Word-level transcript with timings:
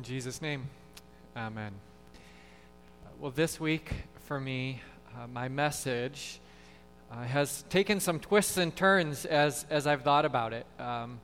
In 0.00 0.04
Jesus' 0.04 0.40
name, 0.40 0.66
amen. 1.36 1.72
Well, 3.18 3.32
this 3.32 3.60
week 3.60 3.92
for 4.24 4.40
me, 4.40 4.80
uh, 5.14 5.26
my 5.26 5.48
message 5.48 6.40
uh, 7.12 7.22
has 7.24 7.64
taken 7.68 8.00
some 8.00 8.18
twists 8.18 8.56
and 8.56 8.74
turns 8.74 9.26
as, 9.26 9.66
as 9.68 9.86
I've 9.86 10.00
thought 10.00 10.24
about 10.24 10.54
it. 10.54 10.64
Um, 10.78 11.20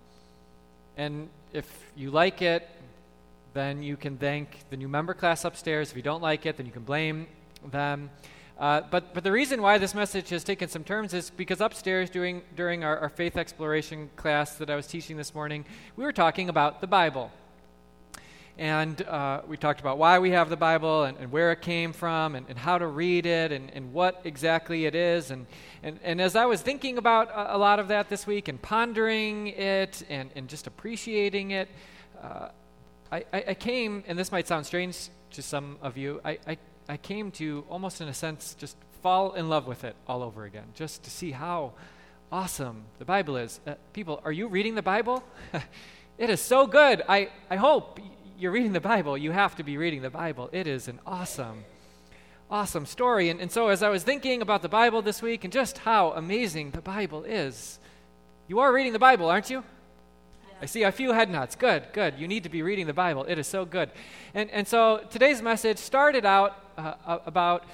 and 0.99 1.31
if 1.55 1.67
you 1.97 2.11
like 2.11 2.43
it, 2.43 2.69
then 3.55 3.83
you 3.83 3.97
can 3.97 4.19
thank 4.19 4.69
the 4.69 4.77
new 4.77 4.89
member 4.89 5.15
class 5.15 5.47
upstairs. 5.47 5.91
If 5.91 5.97
you 5.97 6.03
don't 6.03 6.21
like 6.21 6.45
it, 6.45 6.59
then 6.59 6.67
you 6.67 6.73
can 6.73 6.85
blame 6.85 7.29
them. 7.73 8.11
Uh, 8.59 8.83
but, 8.91 9.15
but 9.15 9.25
the 9.25 9.33
reason 9.33 9.63
why 9.63 9.79
this 9.79 9.95
message 9.95 10.29
has 10.29 10.45
taken 10.45 10.69
some 10.69 10.85
turns 10.85 11.15
is 11.15 11.31
because 11.31 11.63
upstairs 11.63 12.11
during, 12.11 12.43
during 12.57 12.85
our, 12.85 12.99
our 12.99 13.09
faith 13.09 13.39
exploration 13.39 14.11
class 14.17 14.57
that 14.57 14.69
I 14.69 14.77
was 14.77 14.87
teaching 14.87 15.17
this 15.17 15.35
morning, 15.35 15.65
we 15.97 16.05
were 16.05 16.13
talking 16.13 16.51
about 16.51 16.83
the 16.83 16.87
Bible. 16.87 17.33
And 18.59 19.03
uh, 19.03 19.43
we 19.47 19.59
talked 19.59 19.81
about 19.81 19.99
why 19.99 20.19
we 20.19 20.31
have 20.31 20.49
the 20.49 20.57
Bible 20.57 21.05
and, 21.05 21.19
and 21.19 21.31
where 21.31 21.53
it 21.53 21.61
came 21.61 21.93
from 21.93 22.35
and, 22.35 22.47
and, 22.49 22.59
how 22.59 22.79
to 22.79 22.87
read 22.87 23.27
it 23.27 23.53
and, 23.53 23.71
and 23.75 23.93
what 23.93 24.23
exactly 24.25 24.87
it 24.87 24.95
is. 24.95 25.31
And, 25.31 25.47
and, 25.83 26.01
and 26.03 26.23
as 26.23 26.37
I 26.37 26.47
was 26.47 26.63
thinking 26.63 26.97
about 26.97 27.29
a, 27.31 27.57
a 27.57 27.59
lot 27.59 27.79
of 27.81 27.89
that 27.89 28.09
this 28.09 28.27
week 28.27 28.49
and 28.49 28.61
pondering 28.61 29.49
it 29.49 30.03
and, 30.09 30.31
and 30.35 30.49
just 30.49 30.67
appreciating 30.67 31.51
it, 31.51 31.69
uh, 32.23 32.49
I, 33.13 33.25
I, 33.31 33.45
I, 33.49 33.55
came, 33.55 34.05
and 34.07 34.19
this 34.19 34.33
might 34.33 34.49
sound 34.49 34.65
strange 34.65 35.11
to 35.33 35.43
some 35.43 35.77
of 35.83 35.99
you, 35.99 36.23
I, 36.25 36.39
I, 36.47 36.59
I 36.89 36.97
came 36.97 37.31
to 37.33 37.63
almost 37.69 38.01
in 38.01 38.09
a 38.09 38.15
sense 38.15 38.57
just 38.59 38.77
fall 39.03 39.35
in 39.35 39.51
love 39.51 39.67
with 39.67 39.85
it 39.85 39.97
all 40.09 40.23
over 40.23 40.47
again, 40.47 40.65
just 40.75 41.03
to 41.03 41.11
see 41.11 41.31
how 41.31 41.73
awesome 42.33 42.85
the 42.99 43.05
Bible 43.05 43.37
is. 43.37 43.61
Uh, 43.67 43.75
people, 43.93 44.23
are 44.25 44.33
you 44.33 44.49
reading 44.49 44.75
the 44.75 44.83
Bible? 44.83 45.23
it 46.19 46.31
is 46.31 46.41
so 46.41 46.67
good. 46.67 47.03
I, 47.07 47.29
I 47.51 47.57
hope 47.57 48.01
you're 48.39 48.53
reading 48.53 48.73
the 48.73 48.81
Bible, 48.81 49.17
you 49.17 49.31
have 49.31 49.57
to 49.57 49.63
be 49.63 49.79
reading 49.79 50.03
the 50.03 50.11
Bible. 50.11 50.51
It 50.53 50.67
is 50.67 50.89
an 50.89 50.99
awesome, 51.07 51.65
awesome 52.51 52.85
story. 52.85 53.31
And, 53.31 53.41
and 53.41 53.51
so, 53.51 53.69
as 53.69 53.83
I 53.83 53.89
was 53.89 54.03
thinking 54.03 54.43
about 54.43 54.63
the 54.63 54.69
Bible 54.69 55.01
this 55.01 55.23
week 55.23 55.45
and 55.45 55.53
just 55.53 55.79
how 55.79 56.13
amazing 56.13 56.73
the 56.73 56.83
Bible 56.83 57.25
is, 57.25 57.79
you 58.47 58.59
are 58.59 58.73
reading 58.73 58.93
the 58.93 58.99
Bible, 58.99 59.29
aren't 59.29 59.49
you? 59.49 59.65
I 60.61 60.67
see 60.67 60.83
a 60.83 60.93
few 60.93 61.13
head 61.13 61.31
nods. 61.31 61.57
Good, 61.57 61.85
good. 61.93 62.19
You 62.19 62.29
need 62.29 62.43
to 62.43 62.49
be 62.49 62.63
reading 62.63 62.87
the 62.87 62.95
Bible. 62.95 63.25
It 63.25 63.39
is 63.39 63.47
so 63.47 63.65
good. 63.65 63.91
And, 64.35 64.51
and 64.51 64.69
so 64.69 65.03
today's 65.11 65.41
message 65.41 65.79
started 65.79 66.25
out 66.25 66.59
uh, 66.77 67.19
about, 67.27 67.65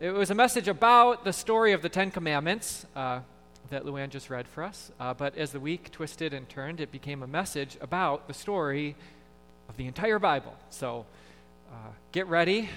it 0.00 0.10
was 0.10 0.30
a 0.30 0.34
message 0.34 0.68
about 0.68 1.24
the 1.24 1.32
story 1.32 1.72
of 1.72 1.82
the 1.82 1.88
Ten 1.88 2.10
Commandments 2.10 2.86
uh, 2.94 3.20
that 3.70 3.84
Luann 3.84 4.10
just 4.10 4.30
read 4.30 4.48
for 4.48 4.64
us. 4.64 4.90
Uh, 4.98 5.14
but 5.14 5.36
as 5.36 5.52
the 5.52 5.60
week 5.60 5.90
twisted 5.90 6.32
and 6.32 6.48
turned, 6.48 6.80
it 6.80 6.90
became 6.90 7.22
a 7.22 7.26
message 7.26 7.76
about 7.80 8.26
the 8.28 8.34
story 8.34 8.96
of 9.68 9.76
the 9.76 9.86
entire 9.86 10.18
Bible. 10.18 10.54
So 10.70 11.06
uh, 11.70 11.90
get 12.12 12.26
ready, 12.26 12.68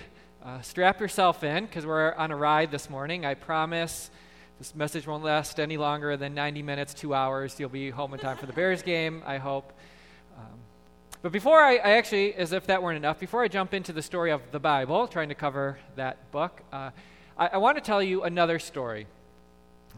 uh, 0.43 0.61
strap 0.61 0.99
yourself 0.99 1.43
in, 1.43 1.65
because 1.65 1.85
we're 1.85 2.13
on 2.13 2.31
a 2.31 2.35
ride 2.35 2.71
this 2.71 2.89
morning. 2.89 3.25
I 3.25 3.33
promise 3.33 4.11
this 4.59 4.75
message 4.75 5.07
won't 5.07 5.23
last 5.23 5.59
any 5.59 5.77
longer 5.77 6.17
than 6.17 6.33
90 6.33 6.61
minutes, 6.61 6.93
two 6.93 7.13
hours. 7.13 7.59
You'll 7.59 7.69
be 7.69 7.89
home 7.89 8.13
in 8.13 8.19
time 8.19 8.37
for 8.37 8.45
the 8.45 8.53
Bears 8.53 8.83
game, 8.83 9.23
I 9.25 9.37
hope. 9.37 9.73
Um, 10.37 10.59
but 11.21 11.31
before 11.31 11.59
I, 11.59 11.77
I, 11.77 11.91
actually, 11.91 12.35
as 12.35 12.51
if 12.51 12.67
that 12.67 12.83
weren't 12.83 12.97
enough, 12.97 13.19
before 13.19 13.43
I 13.43 13.47
jump 13.47 13.73
into 13.73 13.93
the 13.93 14.01
story 14.01 14.31
of 14.31 14.41
the 14.51 14.59
Bible, 14.59 15.07
trying 15.07 15.29
to 15.29 15.35
cover 15.35 15.79
that 15.95 16.31
book, 16.31 16.61
uh, 16.71 16.91
I, 17.37 17.47
I 17.53 17.57
want 17.57 17.77
to 17.77 17.81
tell 17.81 18.03
you 18.03 18.23
another 18.23 18.59
story. 18.59 19.07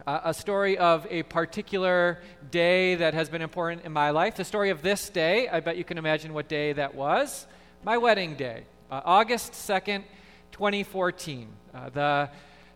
Uh, 0.05 0.19
a 0.25 0.33
story 0.33 0.77
of 0.77 1.05
a 1.09 1.23
particular 1.23 2.19
day 2.51 2.95
that 2.95 3.13
has 3.13 3.29
been 3.29 3.41
important 3.41 3.85
in 3.85 3.91
my 3.91 4.09
life. 4.09 4.35
The 4.35 4.43
story 4.43 4.69
of 4.69 4.81
this 4.81 5.09
day, 5.09 5.47
I 5.47 5.59
bet 5.59 5.77
you 5.77 5.83
can 5.83 5.97
imagine 5.97 6.33
what 6.33 6.47
day 6.47 6.73
that 6.73 6.95
was. 6.95 7.47
My 7.83 7.97
wedding 7.97 8.35
day, 8.35 8.63
uh, 8.91 9.01
August 9.05 9.53
2nd, 9.53 10.03
2014. 10.51 11.47
Uh, 11.73 11.89
the, 11.89 12.29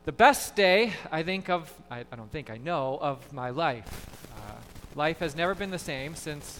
the 0.05 0.11
best 0.11 0.55
day, 0.55 0.93
I 1.11 1.23
think, 1.23 1.49
of, 1.49 1.73
I, 1.89 2.05
I, 2.11 2.15
don't 2.15 2.31
think, 2.31 2.49
I 2.49 2.57
know, 2.57 2.97
of 3.01 3.33
my 3.33 3.49
life. 3.49 4.07
Uh, 4.35 4.53
life 4.95 5.19
has 5.19 5.35
never 5.35 5.55
been 5.55 5.71
the 5.71 5.79
same 5.79 6.15
since 6.15 6.59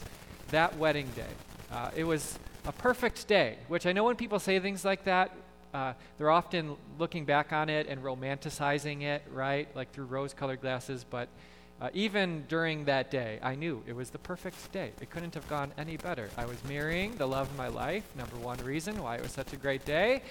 that 0.50 0.76
wedding 0.78 1.08
day. 1.16 1.24
Uh, 1.72 1.92
it 1.96 2.04
was 2.04 2.40
a 2.66 2.72
perfect 2.72 3.28
day, 3.28 3.58
which 3.68 3.86
I 3.86 3.94
know 3.94 4.06
when 4.06 4.16
people 4.16 4.40
say 4.40 4.60
things 4.60 4.84
like 4.84 5.04
that, 5.06 5.32
uh, 5.78 5.94
they're 6.18 6.32
often 6.32 6.76
looking 6.98 7.24
back 7.26 7.54
on 7.54 7.70
it 7.70 7.88
and 7.88 8.02
romanticizing 8.02 9.04
it, 9.04 9.22
right? 9.32 9.68
Like 9.76 9.92
through 9.92 10.06
rose 10.06 10.34
colored 10.34 10.62
glasses. 10.62 11.06
But 11.08 11.30
uh, 11.80 11.90
even 11.94 12.46
during 12.48 12.86
that 12.86 13.12
day, 13.12 13.40
I 13.44 13.54
knew 13.54 13.84
it 13.86 13.96
was 13.96 14.10
the 14.10 14.18
perfect 14.18 14.72
day. 14.72 14.92
It 15.00 15.10
couldn't 15.12 15.36
have 15.36 15.48
gone 15.48 15.72
any 15.78 15.98
better. 15.98 16.30
I 16.36 16.46
was 16.46 16.58
marrying 16.64 17.16
the 17.16 17.28
love 17.28 17.48
of 17.52 17.58
my 17.58 17.68
life, 17.68 18.04
number 18.16 18.38
one 18.38 18.58
reason 18.64 19.02
why 19.04 19.18
it 19.18 19.22
was 19.22 19.32
such 19.32 19.54
a 19.54 19.58
great 19.58 19.86
day. 19.86 20.24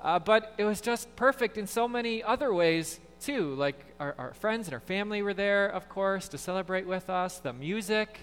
Uh, 0.00 0.20
but 0.20 0.54
it 0.56 0.64
was 0.64 0.80
just 0.80 1.14
perfect 1.16 1.58
in 1.58 1.66
so 1.66 1.88
many 1.88 2.22
other 2.22 2.54
ways, 2.54 3.00
too. 3.20 3.54
Like 3.54 3.78
our, 3.98 4.14
our 4.18 4.34
friends 4.34 4.68
and 4.68 4.74
our 4.74 4.80
family 4.80 5.22
were 5.22 5.34
there, 5.34 5.66
of 5.66 5.88
course, 5.88 6.28
to 6.28 6.38
celebrate 6.38 6.86
with 6.86 7.10
us. 7.10 7.38
The 7.38 7.52
music 7.52 8.20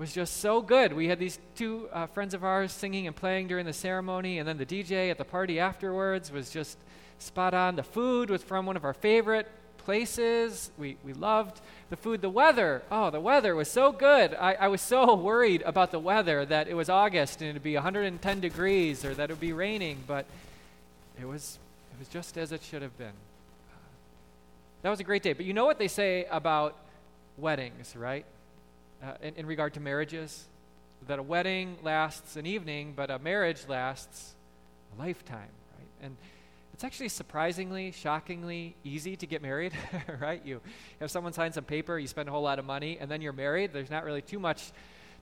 was 0.00 0.14
just 0.14 0.38
so 0.38 0.62
good. 0.62 0.94
We 0.94 1.08
had 1.08 1.18
these 1.18 1.38
two 1.56 1.90
uh, 1.92 2.06
friends 2.06 2.32
of 2.32 2.42
ours 2.42 2.72
singing 2.72 3.06
and 3.06 3.14
playing 3.14 3.48
during 3.48 3.66
the 3.66 3.74
ceremony, 3.74 4.38
and 4.38 4.48
then 4.48 4.56
the 4.56 4.64
DJ 4.64 5.10
at 5.10 5.18
the 5.18 5.26
party 5.26 5.60
afterwards 5.60 6.32
was 6.32 6.48
just 6.48 6.78
spot 7.18 7.52
on. 7.52 7.76
The 7.76 7.82
food 7.82 8.30
was 8.30 8.42
from 8.42 8.64
one 8.64 8.78
of 8.78 8.84
our 8.84 8.94
favorite 8.94 9.46
places. 9.76 10.70
We, 10.78 10.96
we 11.04 11.12
loved 11.12 11.60
the 11.90 11.96
food. 11.96 12.22
The 12.22 12.30
weather, 12.30 12.82
oh, 12.90 13.10
the 13.10 13.20
weather 13.20 13.54
was 13.54 13.70
so 13.70 13.92
good. 13.92 14.34
I, 14.34 14.54
I 14.54 14.68
was 14.68 14.80
so 14.80 15.14
worried 15.16 15.62
about 15.66 15.90
the 15.90 15.98
weather 15.98 16.46
that 16.46 16.66
it 16.66 16.74
was 16.74 16.88
August 16.88 17.42
and 17.42 17.50
it 17.50 17.52
would 17.52 17.62
be 17.62 17.74
110 17.74 18.40
degrees 18.40 19.04
or 19.04 19.14
that 19.14 19.28
it 19.28 19.34
would 19.34 19.38
be 19.38 19.52
raining, 19.52 19.98
but 20.06 20.24
it 21.20 21.26
was, 21.26 21.58
it 21.92 21.98
was 21.98 22.08
just 22.08 22.38
as 22.38 22.52
it 22.52 22.62
should 22.62 22.80
have 22.80 22.96
been. 22.96 23.12
That 24.80 24.88
was 24.88 25.00
a 25.00 25.04
great 25.04 25.22
day. 25.22 25.34
But 25.34 25.44
you 25.44 25.52
know 25.52 25.66
what 25.66 25.78
they 25.78 25.88
say 25.88 26.24
about 26.30 26.74
weddings, 27.36 27.94
right? 27.94 28.24
Uh, 29.02 29.12
in, 29.22 29.34
in 29.36 29.46
regard 29.46 29.74
to 29.74 29.80
marriages 29.80 30.44
that 31.06 31.18
a 31.18 31.22
wedding 31.22 31.78
lasts 31.82 32.36
an 32.36 32.46
evening, 32.46 32.92
but 32.94 33.10
a 33.10 33.18
marriage 33.18 33.62
lasts 33.68 34.34
a 34.94 35.00
lifetime, 35.00 35.48
right? 35.78 35.88
And 36.02 36.16
it's 36.74 36.84
actually 36.84 37.08
surprisingly, 37.08 37.92
shockingly 37.92 38.74
easy 38.84 39.16
to 39.16 39.26
get 39.26 39.42
married, 39.42 39.72
right? 40.20 40.44
You 40.44 40.60
have 41.00 41.10
someone 41.10 41.32
sign 41.32 41.52
some 41.52 41.64
paper, 41.64 41.98
you 41.98 42.06
spend 42.06 42.28
a 42.28 42.32
whole 42.32 42.42
lot 42.42 42.58
of 42.58 42.64
money, 42.64 42.98
and 43.00 43.10
then 43.10 43.20
you're 43.20 43.32
married. 43.32 43.72
There's 43.72 43.90
not 43.90 44.04
really 44.04 44.22
too 44.22 44.38
much 44.38 44.72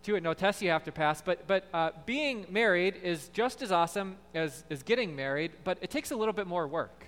to 0.05 0.15
it, 0.15 0.23
no 0.23 0.35
tests 0.35 0.63
you 0.63 0.71
have 0.71 0.85
to 0.85 0.93
pass. 0.93 1.21
But, 1.21 1.47
but 1.47 1.65
uh, 1.75 1.91
being 2.07 2.47
married 2.49 2.97
is 3.03 3.29
just 3.31 3.63
as 3.63 3.73
awesome 3.73 4.17
as, 4.35 4.65
as 4.71 4.83
getting 4.83 5.17
married, 5.17 5.53
but 5.65 5.79
it 5.81 5.91
takes 5.91 6.11
a 6.11 6.17
little 6.17 6.33
bit 6.33 6.47
more 6.47 6.67
work, 6.67 7.05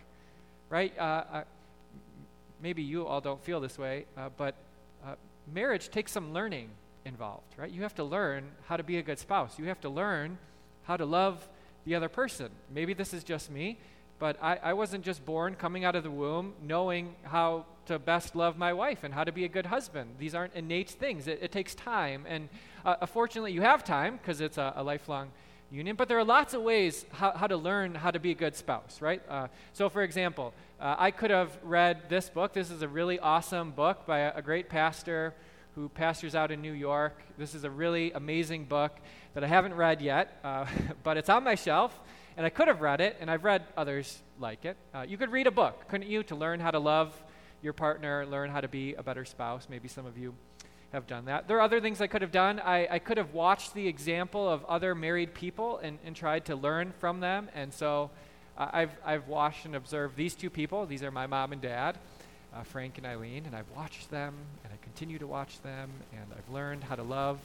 right? 0.68 0.92
Uh, 0.98 1.02
uh, 1.32 1.44
maybe 2.62 2.82
you 2.82 3.06
all 3.06 3.20
don't 3.20 3.42
feel 3.42 3.60
this 3.60 3.78
way, 3.78 4.06
uh, 4.16 4.28
but 4.36 4.54
uh, 5.06 5.14
marriage 5.52 5.90
takes 5.90 6.12
some 6.12 6.32
learning 6.32 6.70
involved, 7.04 7.54
right? 7.56 7.70
You 7.70 7.82
have 7.82 7.94
to 7.96 8.04
learn 8.04 8.50
how 8.66 8.76
to 8.76 8.82
be 8.82 8.98
a 8.98 9.02
good 9.02 9.18
spouse. 9.18 9.58
You 9.58 9.66
have 9.66 9.80
to 9.80 9.88
learn 9.88 10.38
how 10.82 10.96
to 10.96 11.04
love 11.04 11.48
the 11.84 11.94
other 11.94 12.08
person. 12.08 12.50
Maybe 12.72 12.94
this 12.94 13.14
is 13.14 13.24
just 13.24 13.50
me, 13.50 13.78
but 14.18 14.36
I, 14.42 14.56
I 14.62 14.72
wasn't 14.74 15.04
just 15.04 15.24
born 15.24 15.54
coming 15.54 15.84
out 15.84 15.96
of 15.96 16.02
the 16.02 16.10
womb 16.10 16.54
knowing 16.62 17.14
how 17.22 17.64
to 17.86 17.98
best 17.98 18.36
love 18.36 18.56
my 18.56 18.72
wife 18.72 19.02
and 19.02 19.12
how 19.12 19.24
to 19.24 19.32
be 19.32 19.44
a 19.44 19.48
good 19.48 19.66
husband. 19.66 20.10
These 20.18 20.34
aren't 20.34 20.54
innate 20.54 20.90
things. 20.90 21.26
It, 21.26 21.40
it 21.42 21.50
takes 21.50 21.74
time. 21.74 22.24
And 22.28 22.48
uh, 22.84 23.06
fortunately, 23.06 23.52
you 23.52 23.62
have 23.62 23.82
time 23.82 24.18
because 24.18 24.40
it's 24.40 24.58
a, 24.58 24.74
a, 24.76 24.82
lifelong 24.82 25.30
union, 25.70 25.96
but 25.96 26.08
there 26.08 26.18
are 26.18 26.24
lots 26.24 26.52
of 26.52 26.62
ways 26.62 27.06
how, 27.12 27.32
how 27.32 27.46
to 27.46 27.56
learn 27.56 27.94
how 27.94 28.10
to 28.10 28.18
be 28.18 28.32
a 28.32 28.34
good 28.34 28.56
spouse, 28.56 29.00
right? 29.00 29.22
Uh, 29.28 29.46
so, 29.72 29.88
for 29.88 30.02
example, 30.02 30.52
uh, 30.80 30.96
I 30.98 31.10
could 31.10 31.30
have 31.30 31.56
read 31.62 32.08
this 32.08 32.28
book. 32.28 32.52
This 32.52 32.70
is 32.70 32.82
a 32.82 32.88
really 32.88 33.18
awesome 33.18 33.70
book 33.70 34.04
by 34.06 34.20
a, 34.20 34.36
a, 34.36 34.42
great 34.42 34.68
pastor 34.68 35.34
who 35.76 35.88
pastors 35.88 36.34
out 36.34 36.50
in 36.50 36.60
New 36.60 36.72
York. 36.72 37.20
This 37.38 37.54
is 37.54 37.64
a 37.64 37.70
really 37.70 38.10
amazing 38.12 38.64
book 38.64 38.98
that 39.34 39.44
I 39.44 39.46
haven't 39.46 39.74
read 39.74 40.02
yet, 40.02 40.40
uh, 40.42 40.66
but 41.04 41.16
it's 41.16 41.28
on 41.28 41.44
my 41.44 41.54
shelf, 41.54 41.98
and 42.36 42.44
I 42.44 42.50
could 42.50 42.66
have 42.66 42.80
read 42.80 43.00
it, 43.00 43.16
and 43.20 43.30
I've 43.30 43.44
read 43.44 43.64
others 43.76 44.20
like 44.40 44.64
it. 44.64 44.76
Uh, 44.92 45.04
you 45.06 45.16
could 45.16 45.30
read 45.30 45.46
a 45.46 45.52
book, 45.52 45.86
couldn't 45.88 46.08
you, 46.08 46.24
to 46.24 46.34
learn 46.34 46.58
how 46.58 46.72
to 46.72 46.80
love 46.80 47.14
your 47.62 47.74
partner, 47.74 48.26
learn 48.26 48.50
how 48.50 48.60
to 48.60 48.68
be 48.68 48.94
a 48.94 49.02
better 49.02 49.24
spouse? 49.24 49.68
Maybe 49.70 49.86
some 49.86 50.06
of 50.06 50.18
you 50.18 50.34
have 50.92 51.06
done 51.06 51.26
that. 51.26 51.46
There 51.46 51.58
are 51.58 51.62
other 51.62 51.80
things 51.80 52.00
I 52.00 52.06
could 52.06 52.22
have 52.22 52.32
done. 52.32 52.60
I, 52.60 52.86
I 52.90 52.98
could 52.98 53.16
have 53.16 53.32
watched 53.32 53.74
the 53.74 53.86
example 53.86 54.48
of 54.48 54.64
other 54.64 54.94
married 54.94 55.34
people 55.34 55.78
and, 55.78 55.98
and 56.04 56.16
tried 56.16 56.46
to 56.46 56.56
learn 56.56 56.92
from 56.98 57.20
them, 57.20 57.48
and 57.54 57.72
so 57.72 58.10
I've, 58.58 58.90
I've 59.04 59.26
watched 59.28 59.64
and 59.64 59.74
observed 59.74 60.16
these 60.16 60.34
two 60.34 60.50
people. 60.50 60.84
These 60.86 61.02
are 61.02 61.10
my 61.10 61.26
mom 61.26 61.52
and 61.52 61.62
dad, 61.62 61.96
uh, 62.54 62.62
Frank 62.62 62.98
and 62.98 63.06
Eileen, 63.06 63.46
and 63.46 63.54
I've 63.54 63.70
watched 63.74 64.10
them, 64.10 64.34
and 64.64 64.72
I 64.72 64.76
continue 64.84 65.18
to 65.18 65.26
watch 65.26 65.62
them, 65.62 65.90
and 66.12 66.26
I've 66.36 66.52
learned 66.52 66.84
how 66.84 66.96
to 66.96 67.02
love 67.02 67.38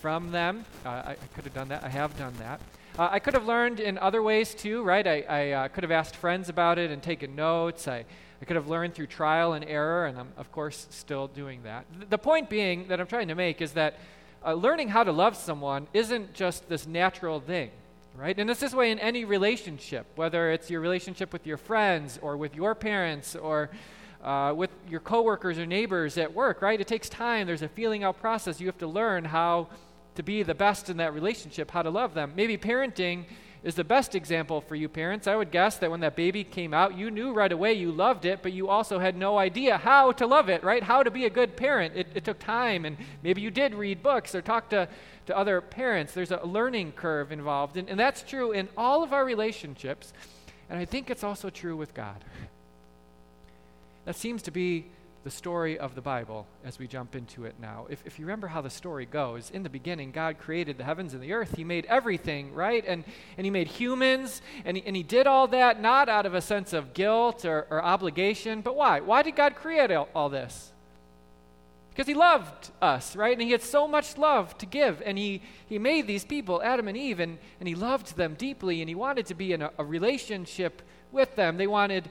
from 0.00 0.30
them. 0.30 0.64
Uh, 0.84 0.88
I, 0.88 1.10
I, 1.12 1.26
could 1.34 1.44
have 1.44 1.54
done 1.54 1.68
that. 1.68 1.84
I 1.84 1.88
have 1.88 2.16
done 2.18 2.34
that. 2.38 2.60
Uh, 2.98 3.08
I 3.10 3.18
could 3.18 3.34
have 3.34 3.46
learned 3.46 3.80
in 3.80 3.98
other 3.98 4.22
ways 4.22 4.54
too, 4.54 4.82
right? 4.82 5.06
I, 5.06 5.24
I 5.28 5.50
uh, 5.50 5.68
could 5.68 5.84
have 5.84 5.90
asked 5.90 6.16
friends 6.16 6.48
about 6.48 6.78
it 6.78 6.90
and 6.90 7.02
taken 7.02 7.36
notes. 7.36 7.86
I, 7.86 8.04
I 8.40 8.44
could 8.44 8.56
have 8.56 8.68
learned 8.68 8.94
through 8.94 9.08
trial 9.08 9.52
and 9.52 9.64
error, 9.64 10.06
and 10.06 10.18
I'm, 10.18 10.28
of 10.36 10.52
course, 10.52 10.86
still 10.90 11.26
doing 11.28 11.62
that. 11.64 11.86
The 12.08 12.18
point 12.18 12.48
being 12.48 12.88
that 12.88 13.00
I'm 13.00 13.06
trying 13.06 13.28
to 13.28 13.34
make 13.34 13.60
is 13.60 13.72
that 13.72 13.98
uh, 14.44 14.54
learning 14.54 14.88
how 14.88 15.02
to 15.02 15.12
love 15.12 15.36
someone 15.36 15.88
isn't 15.92 16.34
just 16.34 16.68
this 16.68 16.86
natural 16.86 17.40
thing 17.40 17.70
right? 18.18 18.36
And 18.36 18.50
it's 18.50 18.58
this 18.58 18.74
way 18.74 18.90
in 18.90 18.98
any 18.98 19.24
relationship, 19.24 20.04
whether 20.16 20.50
it's 20.50 20.68
your 20.68 20.80
relationship 20.80 21.32
with 21.32 21.46
your 21.46 21.56
friends 21.56 22.18
or 22.20 22.36
with 22.36 22.56
your 22.56 22.74
parents 22.74 23.36
or 23.36 23.70
uh, 24.22 24.52
with 24.56 24.70
your 24.88 24.98
coworkers 24.98 25.56
or 25.56 25.66
neighbors 25.66 26.18
at 26.18 26.34
work, 26.34 26.60
right? 26.60 26.80
It 26.80 26.88
takes 26.88 27.08
time. 27.08 27.46
There's 27.46 27.62
a 27.62 27.68
feeling 27.68 28.02
out 28.02 28.18
process. 28.20 28.60
You 28.60 28.66
have 28.66 28.78
to 28.78 28.88
learn 28.88 29.24
how 29.24 29.68
to 30.16 30.24
be 30.24 30.42
the 30.42 30.54
best 30.54 30.90
in 30.90 30.96
that 30.96 31.14
relationship, 31.14 31.70
how 31.70 31.82
to 31.82 31.90
love 31.90 32.14
them. 32.14 32.32
Maybe 32.34 32.58
parenting 32.58 33.26
is 33.62 33.74
the 33.74 33.84
best 33.84 34.14
example 34.14 34.60
for 34.60 34.74
you 34.74 34.88
parents. 34.88 35.26
I 35.26 35.36
would 35.36 35.50
guess 35.50 35.76
that 35.78 35.90
when 35.90 36.00
that 36.00 36.14
baby 36.14 36.44
came 36.44 36.72
out, 36.72 36.96
you 36.96 37.10
knew 37.10 37.32
right 37.32 37.50
away 37.50 37.72
you 37.72 37.90
loved 37.90 38.24
it, 38.24 38.42
but 38.42 38.52
you 38.52 38.68
also 38.68 38.98
had 38.98 39.16
no 39.16 39.38
idea 39.38 39.76
how 39.76 40.12
to 40.12 40.26
love 40.26 40.48
it, 40.48 40.62
right? 40.62 40.82
How 40.82 41.02
to 41.02 41.10
be 41.10 41.24
a 41.24 41.30
good 41.30 41.56
parent. 41.56 41.96
It, 41.96 42.06
it 42.14 42.24
took 42.24 42.38
time, 42.38 42.84
and 42.84 42.96
maybe 43.22 43.40
you 43.40 43.50
did 43.50 43.74
read 43.74 44.02
books 44.02 44.34
or 44.34 44.42
talk 44.42 44.70
to, 44.70 44.88
to 45.26 45.36
other 45.36 45.60
parents. 45.60 46.12
There's 46.12 46.30
a 46.30 46.44
learning 46.44 46.92
curve 46.92 47.32
involved, 47.32 47.76
and, 47.76 47.88
and 47.88 47.98
that's 47.98 48.22
true 48.22 48.52
in 48.52 48.68
all 48.76 49.02
of 49.02 49.12
our 49.12 49.24
relationships, 49.24 50.12
and 50.70 50.78
I 50.78 50.84
think 50.84 51.10
it's 51.10 51.24
also 51.24 51.50
true 51.50 51.76
with 51.76 51.94
God. 51.94 52.24
That 54.04 54.16
seems 54.16 54.42
to 54.42 54.50
be 54.50 54.86
the 55.24 55.30
story 55.30 55.78
of 55.78 55.94
the 55.94 56.00
Bible 56.00 56.46
as 56.64 56.78
we 56.78 56.86
jump 56.86 57.16
into 57.16 57.44
it 57.44 57.56
now. 57.60 57.86
If, 57.90 58.02
if 58.06 58.18
you 58.18 58.24
remember 58.24 58.46
how 58.46 58.60
the 58.60 58.70
story 58.70 59.04
goes, 59.04 59.50
in 59.50 59.62
the 59.62 59.68
beginning, 59.68 60.12
God 60.12 60.38
created 60.38 60.78
the 60.78 60.84
heavens 60.84 61.12
and 61.12 61.22
the 61.22 61.32
earth. 61.32 61.56
He 61.56 61.64
made 61.64 61.86
everything, 61.86 62.54
right? 62.54 62.84
And, 62.86 63.04
and 63.36 63.44
He 63.44 63.50
made 63.50 63.68
humans, 63.68 64.40
and 64.64 64.76
he, 64.76 64.82
and 64.86 64.94
he 64.94 65.02
did 65.02 65.26
all 65.26 65.48
that 65.48 65.80
not 65.80 66.08
out 66.08 66.24
of 66.24 66.34
a 66.34 66.40
sense 66.40 66.72
of 66.72 66.94
guilt 66.94 67.44
or, 67.44 67.66
or 67.68 67.82
obligation, 67.82 68.60
but 68.60 68.76
why? 68.76 69.00
Why 69.00 69.22
did 69.22 69.36
God 69.36 69.56
create 69.56 69.90
all, 69.90 70.08
all 70.14 70.28
this? 70.28 70.72
Because 71.90 72.06
He 72.06 72.14
loved 72.14 72.70
us, 72.80 73.16
right? 73.16 73.32
And 73.32 73.42
He 73.42 73.50
had 73.50 73.62
so 73.62 73.88
much 73.88 74.16
love 74.16 74.56
to 74.58 74.66
give, 74.66 75.02
and 75.04 75.18
He, 75.18 75.42
he 75.68 75.78
made 75.80 76.06
these 76.06 76.24
people, 76.24 76.62
Adam 76.62 76.86
and 76.86 76.96
Eve, 76.96 77.18
and, 77.18 77.38
and 77.58 77.68
He 77.68 77.74
loved 77.74 78.16
them 78.16 78.34
deeply, 78.34 78.80
and 78.80 78.88
He 78.88 78.94
wanted 78.94 79.26
to 79.26 79.34
be 79.34 79.52
in 79.52 79.62
a, 79.62 79.72
a 79.78 79.84
relationship 79.84 80.80
with 81.10 81.34
them. 81.34 81.56
They 81.56 81.66
wanted 81.66 82.08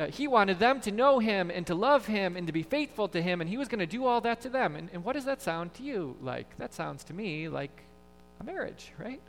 uh, 0.00 0.06
he 0.06 0.26
wanted 0.26 0.58
them 0.58 0.80
to 0.80 0.90
know 0.90 1.18
him 1.18 1.50
and 1.50 1.66
to 1.66 1.74
love 1.74 2.06
him 2.06 2.36
and 2.36 2.46
to 2.46 2.52
be 2.52 2.62
faithful 2.62 3.08
to 3.08 3.20
him, 3.20 3.40
and 3.40 3.50
he 3.50 3.56
was 3.56 3.68
going 3.68 3.80
to 3.80 3.86
do 3.86 4.06
all 4.06 4.20
that 4.20 4.40
to 4.42 4.48
them. 4.48 4.76
And, 4.76 4.88
and 4.92 5.04
what 5.04 5.14
does 5.14 5.24
that 5.26 5.42
sound 5.42 5.74
to 5.74 5.82
you 5.82 6.16
like? 6.22 6.56
That 6.58 6.72
sounds 6.74 7.04
to 7.04 7.14
me 7.14 7.48
like 7.48 7.82
a 8.40 8.44
marriage, 8.44 8.92
right? 8.98 9.20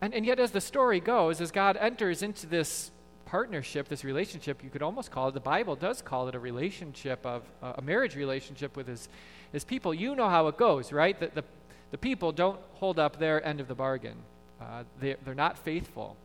And, 0.00 0.14
and 0.14 0.26
yet, 0.26 0.38
as 0.38 0.50
the 0.50 0.60
story 0.60 1.00
goes, 1.00 1.40
as 1.40 1.50
God 1.50 1.76
enters 1.76 2.22
into 2.22 2.46
this 2.46 2.90
partnership, 3.24 3.88
this 3.88 4.04
relationship, 4.04 4.62
you 4.62 4.70
could 4.70 4.82
almost 4.82 5.10
call 5.10 5.28
it, 5.28 5.34
the 5.34 5.40
Bible 5.40 5.74
does 5.74 6.02
call 6.02 6.28
it 6.28 6.34
a 6.34 6.38
relationship 6.38 7.24
of 7.24 7.42
uh, 7.62 7.72
a 7.78 7.82
marriage 7.82 8.14
relationship 8.14 8.76
with 8.76 8.86
his, 8.86 9.08
his 9.52 9.64
people. 9.64 9.92
You 9.92 10.14
know 10.14 10.28
how 10.28 10.46
it 10.48 10.56
goes, 10.56 10.92
right? 10.92 11.18
The, 11.18 11.30
the, 11.34 11.44
the 11.90 11.98
people 11.98 12.32
don't 12.32 12.60
hold 12.74 12.98
up 12.98 13.18
their 13.18 13.44
end 13.44 13.60
of 13.60 13.68
the 13.68 13.74
bargain, 13.74 14.16
uh, 14.60 14.84
they, 15.00 15.16
they're 15.24 15.34
not 15.34 15.58
faithful, 15.58 16.16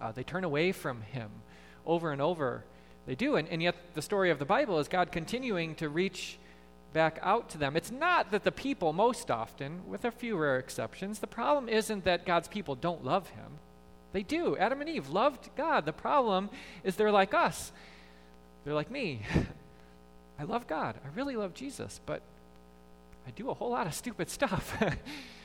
uh, 0.00 0.12
they 0.12 0.22
turn 0.22 0.44
away 0.44 0.72
from 0.72 1.02
him 1.02 1.30
over 1.88 2.12
and 2.12 2.22
over. 2.22 2.64
They 3.06 3.14
do. 3.14 3.36
And, 3.36 3.48
and 3.48 3.62
yet, 3.62 3.74
the 3.94 4.02
story 4.02 4.30
of 4.30 4.38
the 4.38 4.44
Bible 4.44 4.78
is 4.78 4.86
God 4.86 5.10
continuing 5.10 5.74
to 5.76 5.88
reach 5.88 6.38
back 6.92 7.18
out 7.22 7.48
to 7.50 7.58
them. 7.58 7.76
It's 7.76 7.90
not 7.90 8.30
that 8.30 8.44
the 8.44 8.52
people, 8.52 8.92
most 8.92 9.30
often, 9.30 9.80
with 9.88 10.04
a 10.04 10.10
few 10.10 10.36
rare 10.36 10.58
exceptions, 10.58 11.18
the 11.18 11.26
problem 11.26 11.68
isn't 11.68 12.04
that 12.04 12.26
God's 12.26 12.48
people 12.48 12.74
don't 12.74 13.04
love 13.04 13.28
Him. 13.30 13.58
They 14.12 14.22
do. 14.22 14.56
Adam 14.56 14.80
and 14.80 14.88
Eve 14.88 15.08
loved 15.10 15.50
God. 15.56 15.84
The 15.84 15.92
problem 15.92 16.50
is 16.84 16.96
they're 16.96 17.10
like 17.10 17.34
us. 17.34 17.72
They're 18.64 18.74
like 18.74 18.90
me. 18.90 19.22
I 20.38 20.44
love 20.44 20.66
God. 20.66 20.96
I 21.04 21.08
really 21.16 21.36
love 21.36 21.54
Jesus, 21.54 22.00
but 22.06 22.22
I 23.26 23.30
do 23.32 23.50
a 23.50 23.54
whole 23.54 23.70
lot 23.70 23.86
of 23.86 23.94
stupid 23.94 24.30
stuff. 24.30 24.82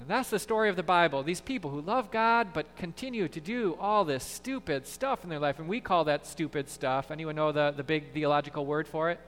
And 0.00 0.08
that's 0.08 0.30
the 0.30 0.38
story 0.38 0.68
of 0.68 0.76
the 0.76 0.82
Bible. 0.82 1.22
These 1.22 1.40
people 1.40 1.70
who 1.70 1.80
love 1.80 2.10
God 2.10 2.48
but 2.52 2.76
continue 2.76 3.26
to 3.28 3.40
do 3.40 3.76
all 3.80 4.04
this 4.04 4.22
stupid 4.22 4.86
stuff 4.86 5.24
in 5.24 5.30
their 5.30 5.40
life. 5.40 5.58
And 5.58 5.68
we 5.68 5.80
call 5.80 6.04
that 6.04 6.26
stupid 6.26 6.68
stuff. 6.68 7.10
Anyone 7.10 7.34
know 7.34 7.50
the, 7.50 7.74
the 7.76 7.82
big 7.82 8.12
theological 8.12 8.64
word 8.64 8.86
for 8.86 9.10
it? 9.10 9.20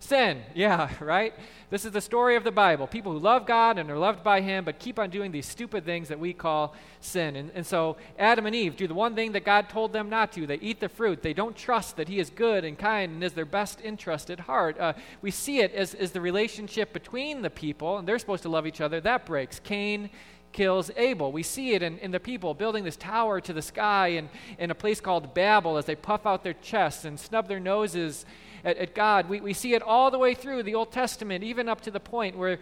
Sin, 0.00 0.42
yeah, 0.54 0.90
right? 1.00 1.34
This 1.70 1.84
is 1.84 1.92
the 1.92 2.00
story 2.00 2.36
of 2.36 2.44
the 2.44 2.52
Bible. 2.52 2.86
People 2.86 3.12
who 3.12 3.18
love 3.18 3.46
God 3.46 3.78
and 3.78 3.90
are 3.90 3.98
loved 3.98 4.22
by 4.22 4.40
Him, 4.40 4.64
but 4.64 4.78
keep 4.78 4.98
on 4.98 5.10
doing 5.10 5.32
these 5.32 5.46
stupid 5.46 5.84
things 5.84 6.08
that 6.08 6.18
we 6.18 6.32
call 6.32 6.74
sin. 7.00 7.36
And, 7.36 7.50
and 7.54 7.66
so 7.66 7.96
Adam 8.18 8.46
and 8.46 8.54
Eve 8.54 8.76
do 8.76 8.86
the 8.86 8.94
one 8.94 9.14
thing 9.14 9.32
that 9.32 9.44
God 9.44 9.68
told 9.68 9.92
them 9.92 10.08
not 10.08 10.32
to. 10.32 10.46
They 10.46 10.56
eat 10.56 10.80
the 10.80 10.88
fruit. 10.88 11.22
They 11.22 11.34
don't 11.34 11.56
trust 11.56 11.96
that 11.96 12.08
He 12.08 12.20
is 12.20 12.30
good 12.30 12.64
and 12.64 12.78
kind 12.78 13.12
and 13.12 13.24
is 13.24 13.32
their 13.32 13.44
best 13.44 13.80
interest 13.82 14.30
at 14.30 14.40
heart. 14.40 14.78
Uh, 14.78 14.94
we 15.20 15.30
see 15.30 15.60
it 15.60 15.74
as, 15.74 15.94
as 15.94 16.12
the 16.12 16.20
relationship 16.20 16.92
between 16.92 17.42
the 17.42 17.50
people, 17.50 17.98
and 17.98 18.08
they're 18.08 18.18
supposed 18.18 18.44
to 18.44 18.48
love 18.48 18.66
each 18.66 18.80
other. 18.80 19.00
That 19.00 19.26
breaks. 19.26 19.60
Cain 19.60 20.10
kills 20.52 20.90
Abel. 20.96 21.32
We 21.32 21.42
see 21.42 21.72
it 21.72 21.82
in, 21.82 21.98
in 21.98 22.10
the 22.10 22.20
people 22.20 22.54
building 22.54 22.84
this 22.84 22.96
tower 22.96 23.40
to 23.40 23.52
the 23.52 23.62
sky 23.62 24.08
in, 24.08 24.30
in 24.58 24.70
a 24.70 24.74
place 24.74 25.00
called 25.00 25.34
Babel 25.34 25.76
as 25.76 25.84
they 25.84 25.94
puff 25.94 26.24
out 26.24 26.42
their 26.42 26.54
chests 26.54 27.04
and 27.04 27.20
snub 27.20 27.48
their 27.48 27.60
noses 27.60 28.24
at, 28.64 28.76
at 28.76 28.94
God. 28.94 29.28
We, 29.28 29.40
we 29.40 29.52
see 29.52 29.74
it 29.74 29.82
all 29.82 30.10
the 30.10 30.18
way 30.18 30.34
through 30.34 30.62
the 30.62 30.74
Old 30.74 30.92
Testament, 30.92 31.44
even 31.44 31.68
up 31.68 31.80
to 31.82 31.90
the 31.90 32.00
point 32.00 32.36
where, 32.36 32.58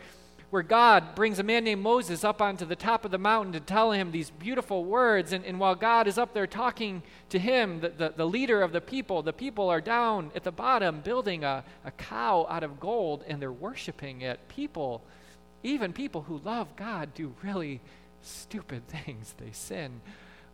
where 0.50 0.62
God 0.62 1.14
brings 1.14 1.38
a 1.38 1.42
man 1.42 1.64
named 1.64 1.82
Moses 1.82 2.24
up 2.24 2.40
onto 2.40 2.64
the 2.64 2.76
top 2.76 3.04
of 3.04 3.10
the 3.10 3.18
mountain 3.18 3.52
to 3.52 3.60
tell 3.60 3.92
him 3.92 4.10
these 4.10 4.30
beautiful 4.30 4.84
words. 4.84 5.32
And, 5.32 5.44
and 5.44 5.58
while 5.58 5.74
God 5.74 6.06
is 6.06 6.18
up 6.18 6.34
there 6.34 6.46
talking 6.46 7.02
to 7.30 7.38
him, 7.38 7.80
the, 7.80 7.88
the, 7.90 8.12
the 8.16 8.26
leader 8.26 8.62
of 8.62 8.72
the 8.72 8.80
people, 8.80 9.22
the 9.22 9.32
people 9.32 9.68
are 9.68 9.80
down 9.80 10.30
at 10.34 10.44
the 10.44 10.52
bottom 10.52 11.00
building 11.00 11.44
a, 11.44 11.64
a 11.84 11.90
cow 11.92 12.46
out 12.48 12.62
of 12.62 12.80
gold 12.80 13.24
and 13.26 13.40
they're 13.40 13.52
worshiping 13.52 14.22
it. 14.22 14.40
People, 14.48 15.02
even 15.62 15.92
people 15.92 16.22
who 16.22 16.38
love 16.38 16.74
God, 16.76 17.14
do 17.14 17.34
really 17.42 17.80
stupid 18.22 18.86
things. 18.88 19.34
They 19.38 19.52
sin 19.52 20.00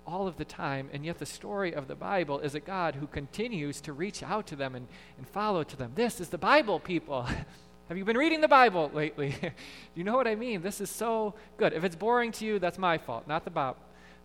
all 0.06 0.26
of 0.26 0.36
the 0.36 0.44
time, 0.44 0.88
and 0.92 1.04
yet 1.04 1.18
the 1.18 1.26
story 1.26 1.74
of 1.74 1.88
the 1.88 1.94
Bible 1.94 2.40
is 2.40 2.54
a 2.54 2.60
God 2.60 2.94
who 2.96 3.06
continues 3.06 3.80
to 3.82 3.92
reach 3.92 4.22
out 4.22 4.46
to 4.48 4.56
them 4.56 4.74
and, 4.74 4.88
and 5.18 5.28
follow 5.28 5.62
to 5.64 5.76
them. 5.76 5.92
This 5.94 6.20
is 6.20 6.28
the 6.28 6.38
Bible, 6.38 6.80
people. 6.80 7.22
Have 7.88 7.98
you 7.98 8.04
been 8.04 8.16
reading 8.16 8.40
the 8.40 8.48
Bible 8.48 8.90
lately? 8.94 9.34
you 9.94 10.04
know 10.04 10.16
what 10.16 10.26
I 10.26 10.34
mean? 10.34 10.62
This 10.62 10.80
is 10.80 10.90
so 10.90 11.34
good. 11.56 11.72
If 11.72 11.84
it's 11.84 11.96
boring 11.96 12.32
to 12.32 12.44
you, 12.44 12.58
that's 12.58 12.78
my 12.78 12.98
fault, 12.98 13.28
not 13.28 13.44
the, 13.44 13.50
Bob, 13.50 13.76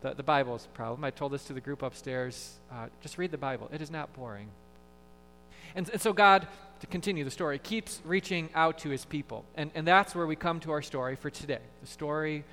the, 0.02 0.14
the 0.14 0.24
Bible's 0.24 0.68
problem. 0.74 1.04
I 1.04 1.12
told 1.12 1.32
this 1.32 1.44
to 1.46 1.54
the 1.54 1.62
group 1.62 1.82
upstairs. 1.82 2.56
Uh, 2.72 2.88
just 3.02 3.18
read 3.18 3.32
the 3.32 3.38
Bible, 3.38 3.70
it 3.74 3.82
is 3.82 3.92
not 3.92 4.14
boring. 4.14 4.48
And, 5.76 5.90
and 5.90 6.02
so, 6.02 6.14
God, 6.14 6.48
to 6.80 6.88
continue 6.88 7.24
the 7.24 7.32
story, 7.32 7.60
keeps 7.60 8.02
reaching 8.06 8.50
out 8.56 8.80
to 8.80 8.90
his 8.90 9.06
people. 9.06 9.46
And, 9.56 9.72
and 9.76 9.86
that's 9.86 10.16
where 10.16 10.26
we 10.26 10.36
come 10.36 10.60
to 10.62 10.72
our 10.72 10.82
story 10.82 11.16
for 11.16 11.30
today 11.30 11.60
the 11.82 11.88
story 11.88 12.44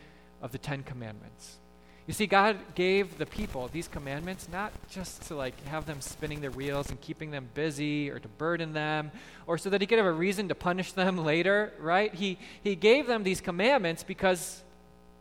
of 0.43 0.53
the 0.53 0.59
Ten 0.59 0.83
Commandments. 0.83 1.59
You 2.07 2.13
see, 2.13 2.27
God 2.27 2.59
gave 2.75 3.17
the 3.17 3.25
people 3.25 3.71
these 3.73 3.89
commandments 3.89 4.49
not 4.53 4.73
just 4.91 5.23
to 5.29 5.35
like 5.35 5.59
have 5.67 5.87
them 5.87 6.03
spinning 6.03 6.43
their 6.43 6.51
wheels 6.51 6.91
and 6.91 7.01
keeping 7.01 7.31
them 7.31 7.49
busy 7.55 8.11
or 8.11 8.19
to 8.19 8.29
burden 8.29 8.75
them 8.75 9.11
or 9.47 9.57
so 9.57 9.71
that 9.71 9.81
he 9.81 9.87
could 9.87 9.97
have 9.97 10.07
a 10.07 10.13
reason 10.13 10.49
to 10.49 10.55
punish 10.55 10.93
them 10.93 11.17
later, 11.25 11.73
right? 11.81 12.13
He, 12.13 12.39
he 12.63 12.77
gave 12.77 13.07
them 13.07 13.23
these 13.23 13.41
commandments 13.41 14.03
because, 14.03 14.63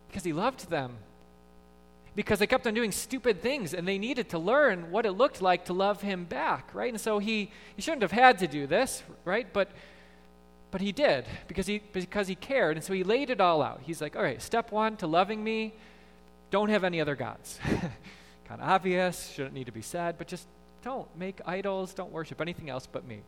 because 0.10 0.26
he 0.26 0.34
loved 0.34 0.70
them. 0.70 0.98
Because 2.16 2.38
they 2.40 2.48
kept 2.48 2.68
on 2.68 2.74
doing 2.74 2.92
stupid 2.92 3.42
things 3.42 3.74
and 3.74 3.88
they 3.88 3.98
needed 3.98 4.30
to 4.30 4.38
learn 4.38 4.92
what 4.92 5.06
it 5.06 5.14
looked 5.14 5.42
like 5.42 5.66
to 5.66 5.74
love 5.74 6.02
him 6.02 6.26
back, 6.26 6.70
right? 6.74 6.92
And 6.92 7.02
so 7.02 7.18
he, 7.18 7.50
he 7.76 7.82
shouldn't 7.82 8.04
have 8.04 8.12
had 8.12 8.40
to 8.40 8.48
do 8.48 8.68
this, 8.68 9.04
right? 9.26 9.52
But 9.52 9.70
but 10.70 10.82
he 10.82 10.92
did 10.92 11.26
because 11.48 11.68
he 11.68 11.84
because 11.94 12.28
he 12.28 12.34
cared 12.34 12.78
and 12.78 12.84
so 12.84 12.94
he 12.94 13.04
laid 13.04 13.30
it 13.30 13.40
all 13.40 13.62
out. 13.62 13.82
He's 13.84 14.02
like, 14.02 14.16
"All 14.16 14.24
right, 14.24 14.42
step 14.42 14.72
1 14.72 14.98
to 14.98 15.08
loving 15.08 15.44
me 15.44 15.76
don't 16.54 16.70
have 16.70 16.84
any 16.84 17.02
other 17.02 17.16
gods. 17.16 17.60
kind 18.48 18.62
of 18.62 18.70
obvious, 18.70 19.32
shouldn't 19.32 19.56
need 19.56 19.66
to 19.66 19.72
be 19.72 19.82
said, 19.82 20.20
but 20.20 20.28
just 20.28 20.46
don't 20.84 21.08
make 21.18 21.42
idols, 21.48 21.96
don't 21.96 22.12
worship 22.12 22.40
anything 22.40 22.70
else 22.70 22.86
but 22.86 23.08
me. 23.08 23.22